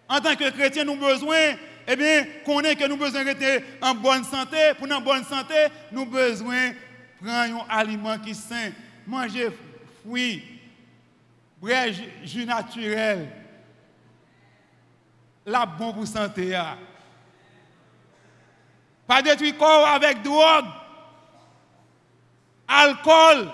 En 0.07 0.19
tant 0.19 0.35
que 0.35 0.49
chrétien, 0.51 0.83
nous 0.83 0.93
avons 0.93 1.07
besoin, 1.07 1.55
eh 1.87 1.95
bien, 1.95 2.25
qu'on 2.45 2.61
ait 2.61 2.75
que 2.75 2.85
nous 2.85 2.93
avons 2.93 3.05
besoin 3.05 3.23
d'être 3.23 3.63
en 3.81 3.95
bonne 3.95 4.23
santé. 4.23 4.73
Pour 4.77 4.87
une 4.87 5.03
bonne 5.03 5.23
santé, 5.23 5.67
nous 5.91 6.01
avons 6.01 6.11
besoin 6.11 6.69
de 6.69 7.25
prendre 7.25 7.65
un 7.69 7.77
aliment 7.77 8.17
qui 8.19 8.31
est 8.31 8.33
sain. 8.33 8.71
Manger 9.05 9.49
fruits, 10.03 10.43
boire 11.59 11.87
jus 12.23 12.45
naturel 12.45 13.27
la 15.45 15.65
bonne 15.65 15.93
pour 15.93 16.07
santé. 16.07 16.59
Pas 19.05 19.21
détruire 19.21 19.57
corps 19.57 19.87
avec 19.87 20.21
drogue, 20.21 20.65
alcool. 22.67 23.51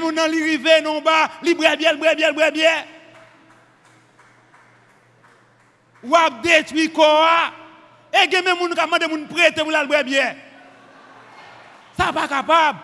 Boivent 0.00 1.76
bien, 1.76 1.94
boivent 1.96 2.16
bien, 2.16 2.32
boivent 2.32 2.52
bien. 2.52 2.84
Ou 6.02 6.16
a 6.16 6.30
détruit 6.42 6.92
corps. 6.92 7.52
Et 8.12 8.26
il 8.26 8.32
y 8.32 8.36
a 8.36 8.42
des 8.42 8.48
gens 8.48 8.56
qui 8.56 8.74
demandent 8.74 9.28
de 9.28 9.32
prêter 9.32 9.60
pour 9.62 9.70
la 9.70 9.84
boire 9.84 10.04
bien. 10.04 10.34
Ça 11.96 12.06
n'est 12.06 12.12
pas 12.12 12.28
capable. 12.28 12.78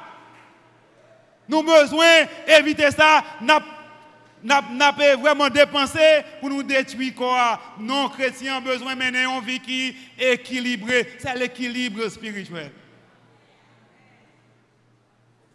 Nous 1.48 1.58
avons 1.58 1.80
besoin 1.80 2.24
d'éviter 2.46 2.90
ça 2.90 3.24
n'a 3.40 4.92
pas 4.92 5.16
vraiment 5.16 5.48
dépensé 5.48 6.22
pour 6.40 6.50
nous 6.50 6.62
détruire 6.62 7.14
quoi. 7.14 7.60
Non, 7.80 8.08
chrétiens 8.08 8.58
ont 8.58 8.62
besoin 8.62 8.94
de 8.94 9.00
mener 9.00 9.24
une 9.24 9.40
vie 9.40 9.60
qui 9.60 9.96
est 10.18 10.34
équilibrée. 10.34 11.16
C'est 11.18 11.34
l'équilibre 11.34 12.08
spirituel. 12.08 12.70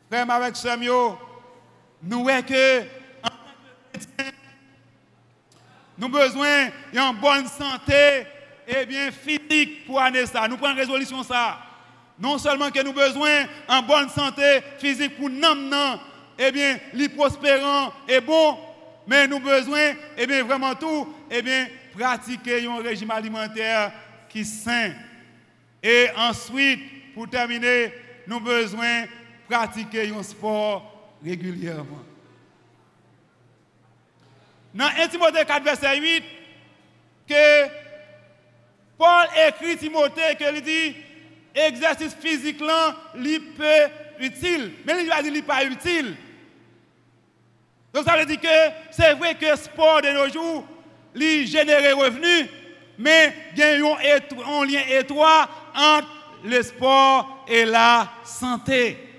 Frère, 0.09 0.29
avec 0.29 0.55
Samuel, 0.55 1.13
nous 2.03 2.23
voyons 2.23 2.41
que 2.41 2.81
nous 5.97 6.07
avons 6.07 6.09
besoin 6.09 6.65
d'une 6.91 7.21
bonne 7.21 7.47
santé 7.47 8.25
et 8.67 8.85
bien 8.85 9.09
physique 9.11 9.85
pour 9.85 10.01
année 10.01 10.25
ça. 10.25 10.47
Nous 10.47 10.57
prenons 10.57 10.75
résolution 10.75 11.23
ça. 11.23 11.59
Non 12.19 12.37
seulement 12.37 12.69
que 12.69 12.81
nous 12.81 12.91
avons 12.91 13.07
besoin 13.07 13.43
d'une 13.69 13.87
bonne 13.87 14.09
santé 14.09 14.61
physique 14.79 15.17
pour 15.17 15.29
nous, 15.29 15.99
et 16.37 16.51
bien, 16.51 16.77
les 16.93 17.09
prospérants 17.09 17.93
et 18.07 18.19
bon, 18.19 18.57
mais 19.07 19.27
nous 19.27 19.37
avons 19.37 19.45
besoin, 19.45 19.93
eh 20.17 20.27
bien, 20.27 20.43
vraiment 20.43 20.75
tout, 20.75 21.13
eh 21.29 21.41
bien, 21.41 21.67
pratiquer 21.97 22.65
un 22.65 22.81
régime 22.81 23.11
alimentaire 23.11 23.91
qui 24.29 24.41
est 24.41 24.43
sain. 24.43 24.91
Et 25.81 26.07
ensuite, 26.17 27.13
pour 27.13 27.29
terminer, 27.29 27.93
nous 28.27 28.37
avons 28.37 28.45
besoin 28.45 29.03
de 29.03 29.07
pratiquer 29.47 30.11
un 30.13 30.23
sport 30.23 30.92
régulièrement. 31.23 32.03
Dans 34.73 34.85
1 34.85 35.07
Timothée 35.07 35.45
4, 35.45 35.63
verset 35.63 35.99
8, 35.99 36.23
que 37.27 37.67
Paul 38.97 39.27
écrit 39.47 39.77
Timothée 39.77 40.35
que 40.37 40.55
il 40.55 40.61
dit 40.61 40.95
exercice 41.53 42.15
physique 42.15 42.59
là, 42.59 42.95
il 43.15 43.53
peut 43.55 43.89
utile, 44.19 44.71
mais 44.85 45.03
il 45.03 45.09
va 45.09 45.21
dire 45.21 45.31
qu'il 45.31 45.43
pas 45.43 45.63
utile. 45.63 46.15
Donc 47.93 48.05
ça 48.05 48.17
veut 48.17 48.25
dire 48.25 48.41
que 48.41 48.47
c'est 48.91 49.13
vrai 49.13 49.35
que 49.35 49.45
le 49.45 49.55
sport 49.55 50.01
de 50.01 50.09
nos 50.09 50.29
jours, 50.29 50.65
il 51.15 51.47
génère 51.47 51.95
revenus, 51.95 52.47
mais 52.97 53.33
il 53.53 53.59
y 53.59 53.63
a 53.63 53.75
un 53.75 54.65
lien 54.65 54.81
étroit 54.89 55.47
entre 55.75 56.07
le 56.43 56.61
sport 56.63 57.45
et 57.47 57.65
la 57.65 58.11
santé. 58.23 59.12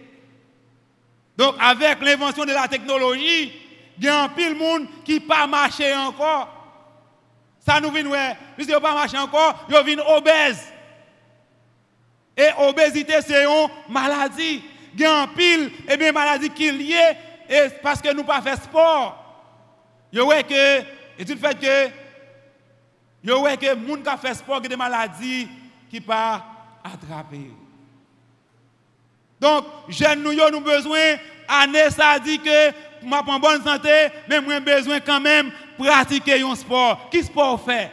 Donc 1.37 1.57
avec 1.61 2.01
l'invention 2.01 2.45
de 2.45 2.53
la 2.53 2.69
technologie, 2.69 3.53
il 3.99 4.05
y 4.05 4.09
a 4.09 4.23
un 4.23 4.29
pile 4.29 4.55
monde 4.55 4.87
qui 5.05 5.21
pas 5.21 5.47
marché 5.47 5.95
encore. 5.95 6.49
Ça 7.59 7.81
nous 7.81 7.91
vient, 7.91 8.07
ouais, 8.07 8.37
puisque 8.57 8.79
pas 8.79 8.95
marché 8.95 9.17
encore, 9.19 9.67
ils 9.69 9.85
viennent 9.85 10.01
obèses. 10.01 10.73
Et 12.37 12.49
obésité, 12.59 13.15
c'est 13.23 13.45
une 13.45 13.69
maladie. 13.89 14.63
Il 14.95 15.01
y 15.01 15.05
a 15.05 15.23
un 15.23 15.29
pile, 15.29 15.71
et 15.89 15.97
bien 15.97 16.13
maladie 16.13 16.51
qui 16.51 16.69
est 16.69 16.73
liée, 16.73 17.71
parce 17.83 18.01
que 18.01 18.13
nous 18.13 18.25
pas 18.25 18.43
fait 18.43 18.57
sport. 18.57 19.21
Vous 20.13 20.25
voyez 20.25 20.45
que, 20.45 20.81
et 21.19 21.25
du 21.25 21.37
fait 21.37 21.59
que, 21.59 21.91
voyez 23.25 23.57
que 23.57 23.67
gens 23.67 23.75
qui 23.75 24.27
fait 24.27 24.35
sport, 24.35 24.59
ont 24.59 24.61
des 24.61 24.77
maladies 24.77 25.49
qui 25.91 26.01
pas 26.01 26.45
attraper. 26.85 27.51
Donc, 29.45 29.67
jeunes 29.91 30.23
nous 30.23 30.41
avons 30.41 30.63
besoin, 30.63 31.17
année 31.47 31.91
ça 31.91 32.19
dit 32.19 32.39
que 32.39 32.49
je 32.49 33.07
suis 33.07 33.15
en 33.15 33.39
bonne 33.39 33.63
santé, 33.63 34.09
mais 34.27 34.41
moi 34.41 34.59
besoin 34.59 35.01
quand 35.01 35.21
même 35.21 35.53
pratiquer 35.77 36.41
un 36.41 36.55
sport. 36.55 37.11
Qui 37.11 37.23
sport 37.23 37.63
fait? 37.63 37.91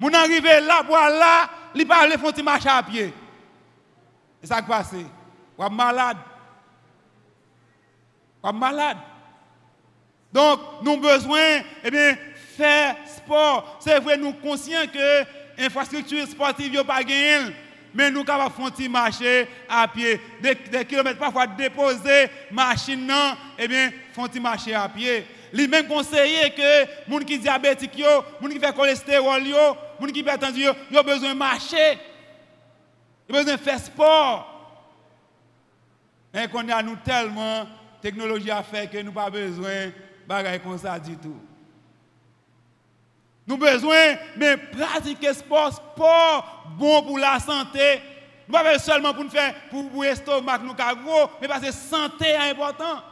Mon 0.00 0.12
arrivé 0.12 0.58
là, 0.62 0.82
pour 0.82 0.96
là, 0.96 1.48
il 1.76 1.86
parle 1.86 2.10
font 2.18 2.32
petit 2.32 2.42
marcher 2.42 2.68
à 2.68 2.82
pied. 2.82 3.14
Et 4.42 4.46
ça 4.48 4.60
qui 4.60 4.66
passe? 4.66 4.94
Ou 5.56 5.68
malade. 5.70 6.16
Ou 8.42 8.52
malade. 8.52 8.96
Donc, 10.32 10.58
nous 10.82 10.90
avons 10.94 11.00
besoin, 11.00 11.60
eh 11.84 11.90
bien, 11.92 12.16
faire 12.56 12.96
sport. 13.06 13.76
C'est 13.78 14.00
vrai, 14.00 14.16
nous 14.16 14.32
sommes 14.32 14.40
conscients 14.40 14.86
que 14.92 15.24
l'infrastructure 15.56 16.26
sportive 16.26 16.72
n'est 16.72 16.82
pas 16.82 17.04
gagnée. 17.04 17.54
Mais 17.94 18.10
nous 18.10 18.24
capables 18.24 18.52
de 18.54 18.88
marcher 18.88 19.48
à 19.68 19.88
pied. 19.88 20.20
Des, 20.40 20.84
kilomètres 20.84 21.18
parfois 21.18 21.46
déposer 21.46 22.28
machine, 22.50 23.10
eh 23.58 23.68
bien, 23.68 23.90
font 24.12 24.28
marcher 24.40 24.74
à 24.74 24.88
pied. 24.88 25.26
Les 25.52 25.66
même 25.66 25.86
conseillé 25.86 26.50
que 26.50 26.60
les 26.60 26.86
gens 27.10 27.18
qui 27.20 27.36
sont 27.36 27.42
diabétiques, 27.42 27.96
les 27.96 28.02
gens 28.02 28.22
qui 28.50 28.58
font 28.58 28.72
cholestérol, 28.72 29.42
les 29.42 29.50
gens 29.50 29.76
qui 29.98 30.04
ont 30.04 30.08
hypertension, 30.08 30.76
ils 30.90 30.98
ont 30.98 31.02
besoin 31.02 31.32
de 31.32 31.38
marcher. 31.38 31.98
Ils 33.28 33.34
ont 33.34 33.38
besoin 33.38 33.54
de 33.56 33.60
faire 33.60 33.78
sport. 33.78 34.54
Mais 36.32 36.48
qu'on 36.48 36.68
a 36.68 36.82
nous 36.82 36.96
tellement, 36.96 37.66
technologie 38.02 38.50
a 38.50 38.62
fait 38.62 38.90
que 38.90 38.98
nous 38.98 39.12
n'avons 39.12 39.14
pas 39.14 39.30
besoin 39.30 39.86
de 40.28 40.58
comme 40.58 40.78
ça 40.78 40.98
du 40.98 41.16
tout. 41.16 41.47
Nous 43.48 43.54
avons 43.54 43.64
besoin 43.72 44.14
de 44.36 44.56
pratiquer 44.76 45.32
sport, 45.32 45.72
sport 45.72 46.66
bon 46.78 47.02
pour 47.02 47.18
la 47.18 47.40
santé. 47.40 48.02
Nous 48.46 48.52
pas 48.52 48.78
seulement 48.78 49.14
pour 49.14 49.24
nous 49.24 49.30
faire 49.30 49.54
pour, 49.70 49.88
pour 49.88 50.02
l'estomac 50.02 50.58
nous 50.58 50.74
mais 51.40 51.48
parce 51.48 51.64
que 51.64 51.72
santé 51.72 52.26
est 52.26 52.50
important. 52.50 53.02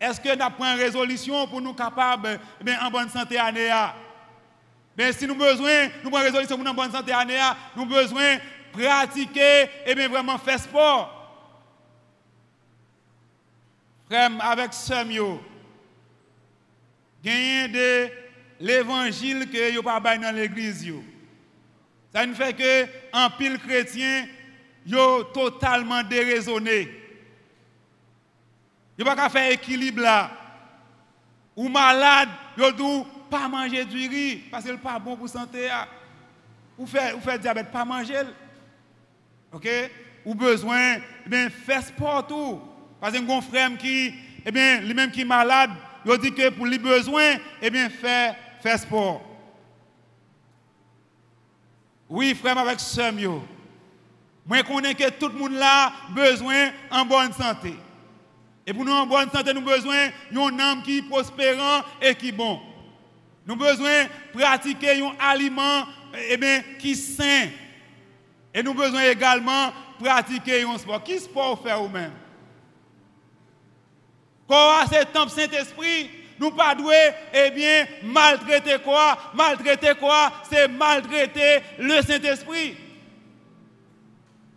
Est-ce 0.00 0.20
que 0.20 0.34
nous 0.34 0.42
avons 0.44 0.64
une 0.64 0.78
résolution 0.80 1.46
pour 1.48 1.60
nous 1.60 1.74
capables 1.74 2.38
eh 2.64 2.76
en 2.76 2.90
bonne 2.90 3.08
santé 3.08 3.36
année 3.36 3.70
mais 4.96 5.12
si 5.12 5.26
nous 5.26 5.34
besoin, 5.34 5.88
nous 6.04 6.10
une 6.10 6.16
résolution 6.16 6.54
pour 6.56 6.64
nous 6.64 6.70
en 6.70 6.74
bonne 6.74 6.92
santé 6.92 7.12
année 7.12 7.40
nous 7.74 7.86
besoin 7.86 8.36
de 8.36 8.40
pratiquer 8.80 9.68
et 9.86 9.94
bien 9.94 10.08
vraiment 10.08 10.38
faire 10.38 10.60
sport. 10.60 11.18
Frère, 14.08 14.30
avec 14.40 14.72
ce 14.72 15.02
gagner 17.22 17.68
de 17.68 18.08
l'évangile 18.60 19.48
que 19.50 19.74
vous 19.76 19.82
pas 19.82 20.00
dans 20.00 20.34
l'église. 20.34 20.92
Ça 22.12 22.26
ne 22.26 22.34
fait 22.34 22.52
que 22.52 22.86
en 23.12 23.30
pile 23.30 23.58
chrétien, 23.58 24.26
yo 24.84 25.24
totalement 25.24 26.02
déraisonné. 26.02 26.88
Yo 28.98 29.04
pas 29.04 29.28
faire 29.28 29.50
équilibre 29.50 30.02
là. 30.02 30.30
Ou 31.56 31.68
malade, 31.68 32.28
yo 32.56 32.70
dit 32.72 33.08
pas 33.30 33.48
manger 33.48 33.84
du 33.84 34.08
riz 34.08 34.42
parce 34.50 34.64
que 34.64 34.72
pas 34.72 34.98
bon 34.98 35.16
pour 35.16 35.28
santé. 35.28 35.68
Ou 36.76 36.86
faire 36.86 37.16
ou 37.16 37.20
faire 37.20 37.38
diabète 37.38 37.70
pas 37.70 37.84
manger. 37.84 38.22
OK? 39.52 39.68
Ou 40.24 40.34
besoin 40.34 40.98
ben 41.26 41.50
faire 41.50 41.82
sport 41.82 42.26
tout 42.26 42.60
parce 43.00 43.14
que 43.14 43.30
un 43.30 43.40
frère 43.40 43.76
qui 43.78 44.14
eh 44.44 44.50
bien 44.50 44.80
lui-même 44.80 45.10
qui 45.10 45.24
malade 45.24 45.70
il 46.04 46.18
dit 46.18 46.32
que 46.32 46.48
pour 46.50 46.66
les 46.66 46.78
besoins, 46.78 47.36
eh 47.60 47.70
bien, 47.70 47.88
faire, 47.88 48.36
sport. 48.78 49.22
Oui, 52.08 52.34
frère, 52.34 52.58
avec 52.58 52.80
ce 52.80 53.10
Moi, 53.10 54.58
je 54.58 54.62
connais 54.62 54.94
que 54.94 55.08
tout 55.10 55.28
le 55.28 55.38
monde 55.38 55.52
là 55.52 55.92
besoin 56.10 56.70
en 56.90 57.04
bonne 57.04 57.32
santé. 57.32 57.74
Et 58.66 58.72
pour 58.72 58.84
nous 58.84 58.92
en 58.92 59.06
bonne 59.06 59.30
santé, 59.30 59.52
nous 59.52 59.60
avons 59.60 59.70
besoin 59.70 60.08
d'un 60.30 60.58
âme 60.58 60.82
qui 60.82 60.98
est 60.98 61.02
prospérant 61.02 61.82
et 62.00 62.14
qui 62.14 62.28
est 62.28 62.32
bon. 62.32 62.60
Nous 63.46 63.54
avons 63.54 63.64
besoin 63.64 64.04
de 64.04 64.38
pratiquer 64.38 65.02
un 65.02 65.14
aliment 65.18 65.84
eh 66.28 66.38
qui 66.78 66.92
est 66.92 66.94
sain. 66.94 67.48
Et 68.54 68.62
nous 68.62 68.70
avons 68.70 68.80
besoin 68.82 69.02
également 69.04 69.68
de 69.98 70.04
pratiquer 70.04 70.62
un 70.62 70.78
sport. 70.78 71.02
Qui 71.02 71.18
sport 71.18 71.62
faire 71.62 71.82
vous-même 71.82 72.12
Quoi, 74.52 74.84
c'est 74.92 75.10
temple 75.10 75.30
Saint-Esprit. 75.30 76.10
Nous 76.38 76.50
pas 76.50 76.74
doués, 76.74 77.12
eh 77.32 77.50
bien, 77.52 77.86
maltraiter 78.02 78.76
quoi? 78.84 79.16
Maltraiter 79.32 79.94
quoi? 79.98 80.30
C'est 80.50 80.68
maltraiter 80.68 81.62
le 81.78 82.02
Saint-Esprit. 82.02 82.76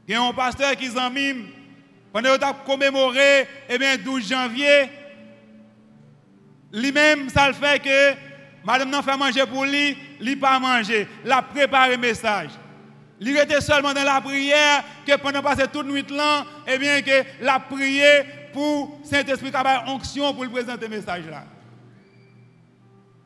Il 0.06 0.14
y 0.14 0.18
a 0.18 0.22
un 0.22 0.34
pasteur 0.34 0.76
qui 0.76 0.88
s'en 0.88 1.10
mime. 1.10 1.48
Pendant 2.12 2.38
qu'on 2.38 2.46
a 2.46 2.54
commémoré, 2.66 3.48
eh 3.70 3.78
bien, 3.78 3.96
12 3.96 4.28
janvier, 4.28 4.90
lui-même, 6.74 7.30
ça 7.30 7.48
le 7.48 7.54
fait 7.54 7.82
que 7.82 8.18
madame 8.66 8.90
n'a 8.90 9.02
fait 9.02 9.16
manger 9.16 9.46
pour 9.46 9.64
lui, 9.64 9.98
lui 10.20 10.36
pas 10.36 10.60
manger. 10.60 11.08
La 11.24 11.42
préparé 11.42 11.92
le 11.92 12.02
message. 12.02 12.50
Il 13.22 13.38
était 13.38 13.62
seulement 13.62 13.94
dans 13.94 14.04
la 14.04 14.20
prière 14.20 14.84
que 15.08 15.16
pendant 15.16 15.42
passer 15.42 15.70
toute 15.72 15.88
nuit 15.88 16.06
là, 16.10 16.46
eh 16.68 16.78
bien, 16.78 17.02
que 17.02 17.24
la 17.40 17.60
prière 17.60 18.26
pour 18.56 18.98
Saint-Esprit 19.04 19.52
qui 19.52 19.58
a 19.58 19.84
onction 19.90 20.34
pour 20.34 20.50
présenter 20.50 20.88
le 20.88 20.96
message 20.96 21.26
là. 21.30 21.44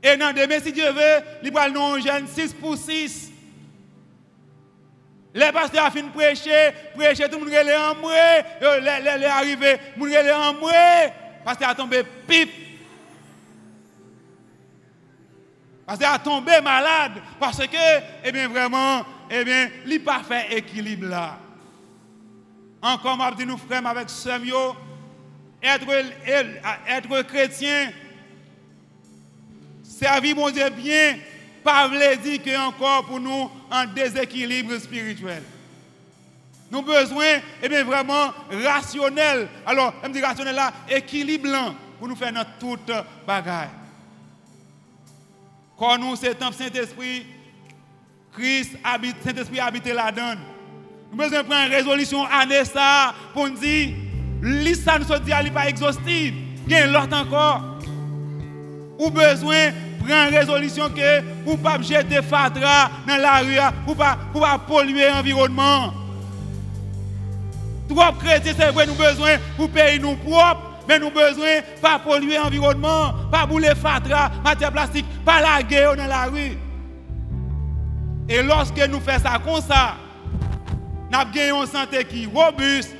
Et 0.01 0.17
non, 0.17 0.31
demain, 0.31 0.59
si 0.59 0.71
Dieu 0.71 0.91
veut, 0.91 1.23
il 1.43 1.53
va 1.53 1.69
nous 1.69 2.01
jeune 2.01 2.27
6 2.27 2.53
pour 2.53 2.75
6. 2.75 3.31
Les 5.35 5.51
pasteurs 5.51 5.85
ont 5.85 5.91
fini 5.91 6.07
de 6.07 6.13
prêcher, 6.13 6.71
prêcher, 6.95 7.29
tout 7.29 7.37
le 7.37 7.45
monde 7.45 7.53
est 7.53 7.77
en 7.77 7.93
moué, 7.95 8.15
les 8.81 9.25
arrivés, 9.25 9.77
tout 9.95 10.05
le 10.05 10.09
monde 10.09 10.31
en 10.31 10.53
moué. 10.55 11.13
Pasteur 11.45 11.69
a 11.69 11.75
tombé 11.75 12.03
pipe. 12.27 12.49
Pasteur 15.85 16.13
a 16.13 16.19
tombé 16.19 16.59
malade 16.63 17.21
parce 17.39 17.59
que, 17.59 18.01
eh 18.23 18.31
bien, 18.31 18.47
vraiment, 18.47 19.05
eh 19.29 19.43
bien, 19.43 19.69
il 19.85 20.03
n'a 20.03 20.03
pas 20.03 20.23
fait 20.23 20.57
équilibre 20.57 21.07
là. 21.07 21.37
Encore, 22.81 23.17
m'a 23.17 23.31
dit 23.31 23.45
nous 23.45 23.57
frères 23.57 23.85
avec 23.85 24.09
Samuel, 24.09 24.71
être, 25.61 27.21
chrétien, 27.23 27.91
servir 29.83 30.35
mon 30.35 30.49
Dieu 30.49 30.69
bien, 30.69 31.17
pas 31.63 31.87
veut 31.87 32.15
dire 32.17 32.41
que 32.41 32.67
encore 32.67 33.05
pour 33.05 33.19
nous 33.19 33.49
un 33.69 33.85
déséquilibre 33.85 34.77
spirituel. 34.79 35.43
Nous 36.71 36.81
besoin, 36.81 37.39
eh 37.61 37.67
bien, 37.67 37.83
vraiment 37.83 38.31
rationnel. 38.51 39.47
Alors, 39.65 39.93
je 40.03 40.09
dis 40.09 40.21
rationnel 40.21 40.55
là, 40.55 40.71
équilibrant 40.87 41.73
pour 41.97 42.07
nous 42.07 42.15
faire 42.15 42.31
notre 42.31 42.57
toute 42.59 42.91
bagaille. 43.25 43.69
Quand 45.77 45.97
nous, 45.97 46.15
c'est 46.15 46.35
temps 46.35 46.51
Saint-Esprit, 46.51 47.25
Christ 48.33 48.77
habite, 48.83 49.15
Saint-Esprit 49.23 49.59
habite 49.59 49.87
là-dedans. 49.87 50.35
Nous 51.11 51.17
besoin 51.17 51.41
de 51.41 51.47
prendre 51.47 51.65
une 51.65 51.73
résolution 51.73 52.23
année 52.25 52.63
ça 52.65 53.15
pour 53.33 53.49
nous 53.49 53.57
dire 53.57 53.95
liste 54.41 54.89
nous 54.99 55.19
dit 55.19 55.31
n'est 55.31 55.51
pas 55.51 55.67
exhaustive. 55.67 56.33
Il 56.67 56.73
y 56.73 56.75
a 56.75 56.87
l'autre 56.87 57.15
encore. 57.15 57.61
Ou 58.99 59.09
besoin 59.09 59.71
prendre 59.99 60.37
résolution 60.37 60.89
que 60.89 61.21
pour 61.43 61.57
pas 61.59 61.81
jeter 61.81 62.21
fatra 62.21 62.89
dans 63.07 63.17
la 63.17 63.39
rue, 63.39 63.57
pour 63.85 63.95
pas 63.95 64.17
pour 64.31 64.41
pas 64.41 64.57
polluer 64.57 65.09
l'environnement. 65.09 65.93
Trois 67.87 68.13
chrétiens, 68.13 68.53
c'est 68.55 68.71
vrai, 68.71 68.85
nous 68.85 68.93
besoin 68.93 69.37
pour 69.57 69.69
payer 69.69 69.97
nous 69.99 70.15
propres, 70.15 70.61
Mais 70.87 70.99
nous 70.99 71.11
besoin 71.11 71.61
pas 71.81 71.99
polluer 71.99 72.37
l'environnement, 72.37 73.13
pas 73.31 73.45
bouler 73.45 73.73
fatra, 73.75 74.31
matière 74.43 74.71
plastique, 74.71 75.05
pas 75.25 75.41
la 75.41 75.63
guerre 75.63 75.95
dans 75.95 76.07
la 76.07 76.25
rue. 76.25 76.57
Et 78.27 78.43
lorsque 78.43 78.77
nous 78.77 78.99
faisons 78.99 79.23
ça 79.23 79.39
comme 79.43 79.61
ça, 79.61 79.95
nous 81.11 81.17
avons 81.17 81.63
une 81.63 81.67
santé 81.67 82.05
qui 82.05 82.23
est 82.23 82.27
robuste, 82.27 82.95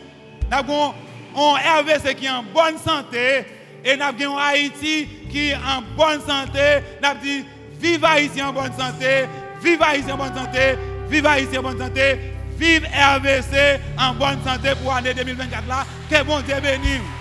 nous 0.50 0.58
avons 0.58 0.94
un 1.36 1.82
RVC 1.82 2.16
qui 2.16 2.26
est 2.26 2.30
en 2.30 2.44
bonne 2.44 2.78
santé, 2.78 3.46
et 3.84 3.96
nous 3.96 4.04
avons 4.04 4.38
Haïti 4.38 5.08
qui 5.30 5.50
est 5.50 5.56
en 5.56 5.82
bonne 5.96 6.22
santé. 6.22 6.82
Nous 7.02 7.08
avons 7.08 7.20
dit, 7.22 7.46
vive 7.80 8.04
Haïti 8.06 8.42
en 8.42 8.54
bonne 8.54 8.74
santé, 8.78 9.26
vive 9.62 9.82
Haïti 9.82 10.12
en 10.12 10.18
bonne 10.18 10.36
santé, 10.36 10.76
vive 11.10 11.26
Haïti 11.26 11.58
en 11.58 11.64
bonne 11.64 11.80
santé, 11.80 12.20
vive 12.58 12.86
RVC 12.86 13.80
en 13.98 14.14
bonne 14.14 14.44
santé 14.44 14.72
pour 14.82 14.94
l'année 14.94 15.14
2024 15.14 15.68
là. 15.68 15.86
Que 16.10 16.24
bon 16.24 16.42
Dieu 16.42 16.56
bénisse. 16.62 17.19